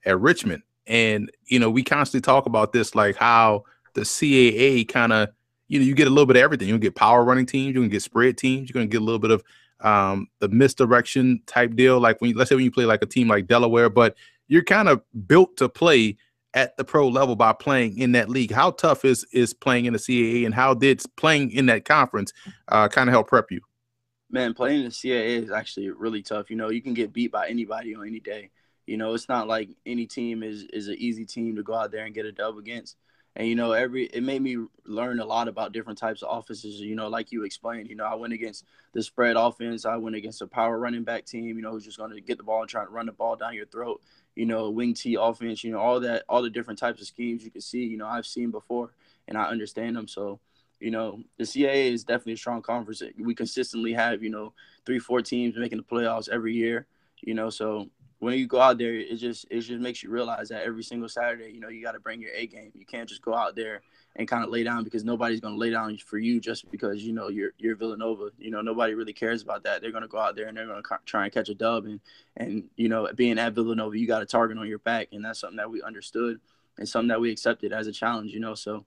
at 0.05 0.21
Richmond, 0.21 0.63
and 0.87 1.31
you 1.47 1.59
know, 1.59 1.71
we 1.71 1.83
constantly 1.83 2.25
talk 2.25 2.47
about 2.47 2.73
this 2.73 2.95
like 2.95 3.17
how 3.17 3.65
the 3.95 4.03
CAA 4.03 4.87
kind 4.89 5.13
of 5.13 5.31
you 5.69 5.79
know 5.79 5.85
you 5.85 5.95
get 5.95 6.07
a 6.07 6.11
little 6.11 6.27
bit 6.27 6.37
of 6.37 6.43
everything. 6.43 6.69
You 6.69 6.79
get 6.79 6.95
power 6.95 7.25
running 7.25 7.47
teams, 7.47 7.75
you 7.75 7.81
can 7.81 7.91
get 7.91 8.03
spread 8.03 8.37
teams, 8.37 8.69
you're 8.69 8.75
gonna 8.75 8.87
get 8.87 9.01
a 9.01 9.05
little 9.05 9.19
bit 9.19 9.31
of 9.31 9.43
um, 9.81 10.29
the 10.41 10.49
misdirection 10.49 11.43
type 11.47 11.75
deal. 11.75 12.01
Like 12.01 12.21
when 12.21 12.31
you, 12.31 12.37
let's 12.37 12.49
say 12.49 12.57
when 12.57 12.65
you 12.65 12.71
play 12.71 12.85
like 12.85 13.03
a 13.03 13.07
team 13.07 13.29
like 13.29 13.47
Delaware, 13.47 13.91
but 13.91 14.17
you're 14.49 14.65
kind 14.65 14.89
of 14.89 15.03
built 15.27 15.57
to 15.59 15.69
play 15.69 16.17
at 16.55 16.77
the 16.77 16.85
pro 16.85 17.09
level 17.09 17.37
by 17.37 17.53
playing 17.53 17.99
in 17.99 18.13
that 18.13 18.29
league. 18.29 18.53
How 18.53 18.71
tough 18.71 19.05
is 19.05 19.27
is 19.33 19.53
playing 19.53 19.87
in 19.87 19.93
the 19.93 19.99
CAA, 19.99 20.47
and 20.47 20.55
how 20.55 20.75
did 20.75 21.03
playing 21.17 21.51
in 21.51 21.67
that 21.67 21.85
conference 21.85 22.33
uh, 22.69 22.89
kind 22.89 23.09
of 23.09 23.13
help 23.13 23.29
prep 23.29 23.51
you? 23.51 23.61
Man, 24.31 24.55
playing 24.55 24.81
in 24.81 24.85
the 24.85 24.91
CAA 24.91 25.43
is 25.43 25.51
actually 25.51 25.91
really 25.91 26.23
tough. 26.23 26.51
You 26.51 26.57
know, 26.57 26.71
you 26.71 26.83
can 26.83 26.95
get 26.95 27.13
beat 27.13 27.31
by 27.31 27.49
anybody 27.49 27.95
on 27.95 28.07
any 28.07 28.21
day. 28.21 28.51
You 28.87 28.97
know, 28.97 29.15
it's 29.15 29.29
not 29.29 29.49
like 29.49 29.71
any 29.85 30.07
team 30.07 30.43
is 30.43 30.63
is 30.73 30.89
an 30.89 30.97
easy 30.99 31.25
team 31.25 31.57
to 31.57 31.63
go 31.63 31.75
out 31.75 31.91
there 31.91 32.05
and 32.05 32.15
get 32.15 32.27
a 32.27 32.33
dub 32.33 32.57
against. 32.57 32.97
And 33.37 33.49
you 33.49 33.57
know, 33.57 33.73
every 33.73 34.05
it 34.07 34.23
made 34.23 34.43
me 34.43 34.59
learn 34.85 35.19
a 35.19 35.25
lot 35.25 35.49
about 35.49 35.73
different 35.73 35.99
types 35.99 36.23
of 36.23 36.37
offenses. 36.37 36.81
You 36.81 36.95
know, 36.95 37.09
like 37.09 37.33
you 37.33 37.45
explained. 37.45 37.89
You 37.89 37.97
know, 37.97 38.05
I 38.05 38.15
went 38.15 38.33
against 38.33 38.65
the 38.93 39.03
spread 39.03 39.37
offense. 39.37 39.85
I 39.85 39.97
went 39.97 40.17
against 40.17 40.43
a 40.43 40.47
power 40.47 40.79
running 40.79 41.03
back 41.05 41.25
team. 41.25 41.57
You 41.57 41.63
know, 41.63 41.73
who's 41.73 41.85
just 41.85 41.99
going 41.99 42.13
to 42.13 42.21
get 42.21 42.39
the 42.39 42.45
ball 42.45 42.61
and 42.61 42.71
try 42.71 42.85
to 42.85 42.91
run 42.91 43.07
the 43.07 43.13
ball 43.13 43.37
down 43.37 43.55
your 43.55 43.67
throat 43.67 44.01
you 44.35 44.47
know, 44.47 44.71
wing 44.71 44.95
T 44.95 45.17
offense, 45.21 45.63
you 45.63 45.73
know, 45.73 45.79
all 45.79 46.01
that, 46.01 46.25
all 46.29 46.43
the 46.43 46.51
different 46.51 46.79
types 46.79 47.01
of 47.01 47.07
schemes 47.07 47.45
you 47.45 47.51
can 47.51 47.61
see, 47.61 47.85
you 47.85 47.97
know, 47.97 48.07
I've 48.07 48.27
seen 48.27 48.51
before 48.51 48.95
and 49.29 49.39
I 49.39 49.45
understand 49.45 49.97
them. 49.97 50.09
So, 50.09 50.41
you 50.81 50.91
know, 50.91 51.23
the 51.39 51.45
CAA 51.45 51.93
is 51.93 52.05
definitely 52.05 52.35
a 52.35 52.39
strong 52.39 52.63
conference. 52.63 53.03
We 53.19 53.35
consistently 53.35 53.93
have, 53.93 54.23
you 54.23 54.31
know, 54.31 54.53
three, 54.85 54.99
four 54.99 55.23
teams 55.23 55.57
making 55.57 55.79
the 55.79 55.85
playoffs 55.85 56.29
every 56.29 56.55
year, 56.55 56.87
you 57.23 57.35
know, 57.35 57.49
so 57.49 57.89
when 58.19 58.35
you 58.35 58.47
go 58.47 58.61
out 58.61 58.79
there, 58.79 58.95
it 58.95 59.17
just, 59.17 59.47
it 59.51 59.61
just 59.61 59.81
makes 59.81 60.03
you 60.03 60.11
realize 60.11 60.49
that 60.49 60.65
every 60.65 60.83
single 60.83 61.09
Saturday, 61.09 61.51
you 61.53 61.61
know, 61.61 61.69
you 61.69 61.83
got 61.83 61.93
to 61.93 62.01
bring 62.01 62.21
your 62.21 62.31
A 62.35 62.47
game. 62.47 62.73
You 62.75 62.87
can't 62.87 63.09
just 63.09 63.23
go 63.23 63.35
out 63.35 63.55
there 63.57 63.83
and 64.17 64.29
kind 64.29 64.45
of 64.45 64.51
lay 64.51 64.63
down 64.63 64.85
because 64.85 65.05
nobody's 65.05 65.41
going 65.41 65.55
to 65.55 65.59
lay 65.59 65.71
down 65.71 65.97
for 65.99 66.19
you 66.19 66.41
just 66.41 66.71
because 66.71 67.03
you 67.03 67.13
know 67.13 67.29
you're 67.29 67.51
you're 67.59 67.77
Villanova. 67.77 68.31
You 68.39 68.51
know 68.51 68.61
nobody 68.61 68.95
really 68.95 69.13
cares 69.13 69.43
about 69.43 69.65
that. 69.65 69.83
They're 69.83 69.91
going 69.91 70.03
to 70.03 70.09
go 70.09 70.19
out 70.19 70.37
there 70.37 70.47
and 70.47 70.57
they're 70.57 70.67
going 70.67 70.83
to 70.83 70.99
try 71.05 71.25
and 71.25 71.33
catch 71.33 71.49
a 71.49 71.55
dub 71.55 71.87
and 71.87 72.01
and 72.37 72.65
you 72.77 72.89
know 72.89 73.09
being 73.15 73.39
at 73.39 73.55
Villanova, 73.55 73.99
you 73.99 74.07
got 74.07 74.23
a 74.23 74.27
target 74.27 74.59
on 74.59 74.69
your 74.69 74.79
back, 74.79 75.09
and 75.13 75.25
that's 75.25 75.41
something 75.41 75.57
that 75.57 75.71
we 75.71 75.83
understood 75.83 76.41
and 76.79 76.89
something 76.89 77.09
that 77.09 77.21
we 77.21 77.31
accepted 77.31 77.73
as 77.73 77.87
a 77.87 77.93
challenge. 77.93 78.33
You 78.33 78.41
know, 78.41 78.55
so 78.55 78.85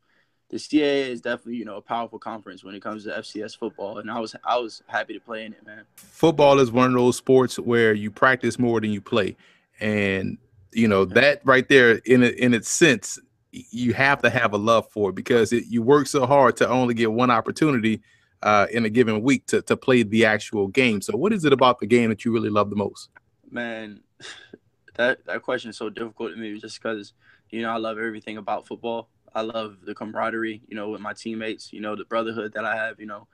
the 0.50 0.58
CAA 0.58 1.10
is 1.10 1.22
definitely 1.22 1.56
you 1.56 1.66
know 1.66 1.78
a 1.78 1.82
powerful 1.82 2.20
conference 2.20 2.64
when 2.64 2.76
it 2.76 2.82
comes 2.82 3.04
to 3.04 3.10
FCS 3.12 3.58
football, 3.58 4.00
and 4.00 4.10
I 4.10 4.20
was 4.20 4.36
I 4.44 4.58
was 4.58 4.82
happy 4.88 5.14
to 5.14 5.20
play 5.20 5.46
in 5.46 5.54
it, 5.54 5.66
man. 5.66 5.84
Football 5.96 6.60
is 6.60 6.72
one 6.72 6.88
of 6.88 6.94
those 6.94 7.18
sports 7.18 7.58
where 7.60 7.94
you 7.94 8.12
practice 8.12 8.58
more 8.58 8.80
than 8.80 8.92
you 8.92 9.02
play, 9.02 9.36
and 9.80 10.38
you 10.72 10.88
know 10.88 11.06
that 11.06 11.42
right 11.44 11.68
there 11.68 11.94
in 12.06 12.24
a, 12.24 12.28
in 12.28 12.54
its 12.54 12.70
sense 12.70 13.20
you 13.52 13.94
have 13.94 14.22
to 14.22 14.30
have 14.30 14.54
a 14.54 14.58
love 14.58 14.90
for 14.92 15.10
it 15.10 15.16
because 15.16 15.54
it, 15.54 15.66
you 15.68 15.82
work 15.82 16.08
so 16.08 16.26
hard 16.26 16.58
to 16.58 16.68
only 16.68 16.94
get 16.94 17.12
one 17.12 17.32
opportunity 17.32 18.02
uh, 18.44 18.68
in 18.72 18.86
a 18.86 18.90
given 18.90 19.22
week 19.22 19.46
to, 19.48 19.62
to 19.64 19.76
play 19.76 20.04
the 20.04 20.26
actual 20.26 20.68
game. 20.68 21.02
So, 21.02 21.18
what 21.18 21.34
is 21.34 21.46
it 21.46 21.54
about 21.54 21.80
the 21.80 21.88
game 21.88 22.10
that 22.10 22.24
you 22.24 22.32
really 22.32 22.50
love 22.50 22.70
the 22.70 22.76
most? 22.76 23.10
Man, 23.50 24.02
that 24.96 25.26
that 25.26 25.42
question 25.42 25.70
is 25.70 25.78
so 25.78 25.90
difficult 25.90 26.32
to 26.32 26.38
me 26.38 26.60
just 26.60 26.82
because 26.82 27.14
you 27.50 27.62
know 27.62 27.70
I 27.70 27.78
love 27.78 27.98
everything 27.98 28.38
about 28.38 28.68
football. 28.68 29.10
I 29.38 29.42
love 29.42 29.78
the 29.86 29.94
camaraderie, 29.94 30.64
you 30.68 30.76
know, 30.76 30.90
with 30.90 31.00
my 31.00 31.14
teammates. 31.14 31.72
You 31.72 31.80
know, 31.80 31.96
the 31.96 32.06
brotherhood 32.06 32.54
that 32.54 32.66
I 32.66 32.76
have. 32.76 33.00
You 33.00 33.06
know, 33.06 33.28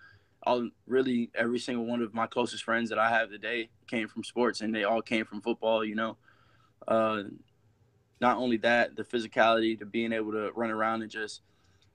all 0.44 0.70
really 0.86 1.32
every 1.34 1.60
single 1.60 1.86
one 1.86 2.02
of 2.02 2.14
my 2.14 2.28
closest 2.28 2.66
friends 2.66 2.90
that 2.90 3.00
I 3.00 3.10
have 3.10 3.30
today 3.30 3.70
came 3.88 4.10
from 4.10 4.26
sports, 4.26 4.60
and 4.60 4.76
they 4.76 4.84
all 4.84 5.02
came 5.02 5.26
from 5.26 5.42
football. 5.42 5.86
You 5.86 5.96
know, 5.96 6.18
uh, 6.90 7.24
not 8.20 8.36
only 8.36 8.58
that, 8.58 8.98
the 8.98 9.06
physicality 9.06 9.80
to 9.80 9.86
being 9.86 10.12
able 10.12 10.34
to 10.34 10.52
run 10.54 10.72
around 10.72 11.04
and 11.04 11.10
just 11.10 11.42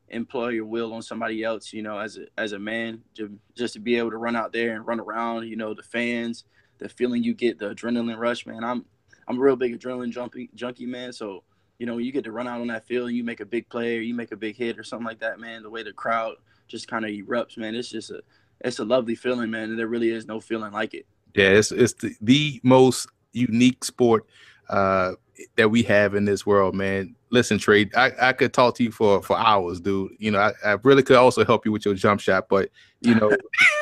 employ 0.08 0.48
your 0.48 0.64
will 0.64 0.94
on 0.94 1.02
somebody 1.02 1.44
else, 1.44 1.74
you 1.74 1.82
know, 1.82 1.98
as 1.98 2.16
a 2.16 2.24
as 2.38 2.52
a 2.52 2.58
man, 2.58 3.02
to, 3.16 3.38
just 3.54 3.74
to 3.74 3.78
be 3.78 3.96
able 3.96 4.10
to 4.10 4.16
run 4.16 4.36
out 4.36 4.54
there 4.54 4.74
and 4.74 4.86
run 4.86 5.00
around, 5.00 5.46
you 5.46 5.56
know, 5.56 5.74
the 5.74 5.82
fans, 5.82 6.44
the 6.78 6.88
feeling 6.88 7.22
you 7.22 7.34
get, 7.34 7.58
the 7.58 7.74
adrenaline 7.74 8.16
rush, 8.16 8.46
man. 8.46 8.64
I'm 8.64 8.86
I'm 9.28 9.36
a 9.36 9.40
real 9.40 9.56
big 9.56 9.78
adrenaline 9.78 10.12
junkie, 10.12 10.48
junkie 10.54 10.86
man. 10.86 11.12
So, 11.12 11.44
you 11.78 11.86
know, 11.86 11.98
you 11.98 12.12
get 12.12 12.24
to 12.24 12.32
run 12.32 12.48
out 12.48 12.60
on 12.60 12.66
that 12.68 12.86
field 12.86 13.12
you 13.12 13.24
make 13.24 13.40
a 13.40 13.46
big 13.46 13.68
play 13.68 13.96
or 13.96 14.00
you 14.00 14.14
make 14.14 14.32
a 14.32 14.36
big 14.36 14.56
hit 14.56 14.78
or 14.78 14.82
something 14.82 15.06
like 15.06 15.20
that, 15.20 15.40
man, 15.40 15.62
the 15.62 15.70
way 15.70 15.82
the 15.82 15.92
crowd 15.92 16.34
just 16.66 16.88
kind 16.88 17.04
of 17.04 17.10
erupts, 17.10 17.56
man, 17.56 17.74
it's 17.74 17.88
just 17.88 18.10
a 18.10 18.20
it's 18.60 18.78
a 18.78 18.84
lovely 18.84 19.14
feeling, 19.14 19.50
man. 19.50 19.70
And 19.70 19.78
there 19.78 19.86
really 19.86 20.10
is 20.10 20.26
no 20.26 20.40
feeling 20.40 20.72
like 20.72 20.94
it. 20.94 21.06
Yeah, 21.34 21.50
it's 21.50 21.72
it's 21.72 21.94
the, 21.94 22.14
the 22.20 22.60
most 22.64 23.08
unique 23.32 23.84
sport 23.84 24.26
uh, 24.68 25.12
that 25.56 25.70
we 25.70 25.82
have 25.84 26.14
in 26.14 26.24
this 26.24 26.44
world, 26.44 26.74
man. 26.74 27.14
Listen, 27.30 27.58
Trey, 27.58 27.88
I, 27.94 28.10
I 28.20 28.32
could 28.32 28.52
talk 28.52 28.74
to 28.76 28.82
you 28.82 28.90
for 28.90 29.22
for 29.22 29.38
hours, 29.38 29.80
dude. 29.80 30.12
You 30.18 30.32
know, 30.32 30.40
I, 30.40 30.52
I 30.64 30.72
really 30.82 31.02
could 31.02 31.16
also 31.16 31.44
help 31.44 31.64
you 31.64 31.72
with 31.72 31.84
your 31.84 31.94
jump 31.94 32.20
shot, 32.20 32.48
but 32.48 32.70
you 33.00 33.14
know, 33.14 33.36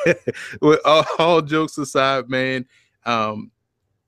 with 0.60 0.80
all, 0.84 1.06
all, 1.18 1.42
jokes 1.42 1.78
aside, 1.78 2.28
man, 2.28 2.66
um, 3.04 3.50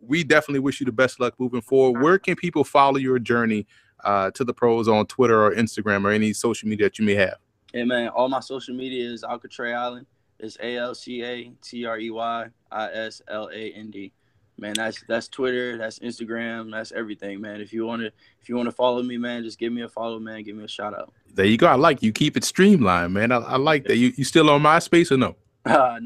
we 0.01 0.25
definitely 0.25 0.61
wish 0.61 0.81
you 0.81 0.87
the 0.87 0.93
best 0.93 1.21
luck 1.21 1.35
moving 1.39 1.61
forward. 1.61 2.03
Where 2.03 2.19
can 2.19 2.37
people 2.37 2.65
follow 2.65 2.97
your 2.97 3.19
journey 3.19 3.67
uh, 4.05 4.31
to 4.33 4.45
the 4.45 4.55
pros 4.55 4.89
on 4.89 5.07
Twitter 5.07 5.45
or 5.45 5.53
Instagram 5.53 6.05
or 6.05 6.11
any 6.11 6.33
social 6.33 6.69
media 6.69 6.87
that 6.87 6.99
you 6.99 7.05
may 7.05 7.15
have? 7.15 7.37
Yeah, 7.73 7.85
man. 7.85 8.09
All 8.09 8.29
my 8.29 8.41
social 8.41 8.75
media 8.75 9.11
is 9.11 9.23
Alcatrey 9.23 9.75
Island. 9.75 10.07
It's 10.39 10.57
A 10.63 10.77
L 10.77 10.95
C 10.95 11.23
A 11.25 11.53
T 11.63 11.85
R 11.85 11.99
E 11.99 12.11
Y 12.11 12.47
I 12.71 12.93
S 12.93 13.21
L 13.29 13.51
A 13.53 13.73
N 13.73 13.91
D 13.91 14.13
man 14.59 14.75
that's 14.75 15.03
that's 15.07 15.29
twitter 15.29 15.79
that's 15.79 15.99
instagram 16.01 16.71
that's 16.71 16.93
everything 16.93 17.41
man 17.41 17.61
if 17.61 17.73
you 17.73 17.87
want 17.87 18.03
to 18.03 18.07
if 18.41 18.49
you 18.49 18.57
want 18.57 18.67
to 18.67 18.73
follow 18.73 19.03
me 19.03 19.17
man 19.17 19.43
just 19.43 19.59
give 19.59 19.73
me 19.73 19.83
a 19.83 19.89
follow 19.89 20.19
man 20.19 20.43
give 20.43 20.57
me 20.57 20.65
a 20.65 20.69
shout 20.69 20.95
out 20.95 21.13
there 21.35 21.47
you 21.47 21.57
go 21.57 21.67
i 21.67 21.75
like 21.75 22.03
you 22.03 22.13
keep 22.13 22.37
it 22.37 22.45
streamlined 22.45 23.13
man 23.13 23.31
i, 23.31 23.37
I 23.37 23.57
like 23.57 23.85
that 23.85 23.97
you 23.97 24.13
you 24.17 24.25
still 24.25 24.51
on 24.51 24.63
myspace 24.63 25.11
or 25.11 25.17
no 25.17 25.37
uh, 25.67 25.71
nah, 25.75 25.99
man. 25.99 26.05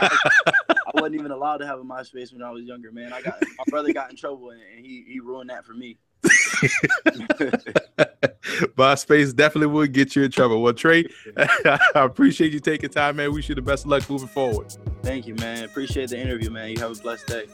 I, 0.00 0.18
wasn't 1.04 1.20
even 1.20 1.32
allowed 1.32 1.58
to 1.58 1.66
have 1.66 1.78
a 1.78 1.84
MySpace 1.84 2.32
when 2.32 2.42
I 2.42 2.50
was 2.50 2.64
younger, 2.64 2.90
man. 2.90 3.12
I 3.12 3.20
got 3.20 3.42
my 3.42 3.64
brother 3.68 3.92
got 3.92 4.08
in 4.08 4.16
trouble 4.16 4.50
and, 4.50 4.60
and 4.74 4.84
he 4.84 5.04
he 5.06 5.20
ruined 5.20 5.50
that 5.50 5.66
for 5.66 5.74
me. 5.74 5.98
MySpace 8.78 9.36
definitely 9.36 9.66
would 9.66 9.92
get 9.92 10.16
you 10.16 10.22
in 10.22 10.30
trouble. 10.30 10.62
Well, 10.62 10.72
Trey, 10.72 11.04
I 11.36 11.78
appreciate 11.94 12.54
you 12.54 12.60
taking 12.60 12.88
time, 12.88 13.16
man. 13.16 13.34
Wish 13.34 13.50
you 13.50 13.54
the 13.54 13.60
best 13.60 13.84
of 13.84 13.90
luck 13.90 14.08
moving 14.08 14.28
forward. 14.28 14.74
Thank 15.02 15.26
you, 15.26 15.34
man. 15.34 15.64
Appreciate 15.64 16.08
the 16.08 16.18
interview, 16.18 16.48
man. 16.48 16.70
You 16.70 16.78
have 16.78 16.98
a 16.98 17.02
blessed 17.02 17.26
day. 17.26 17.44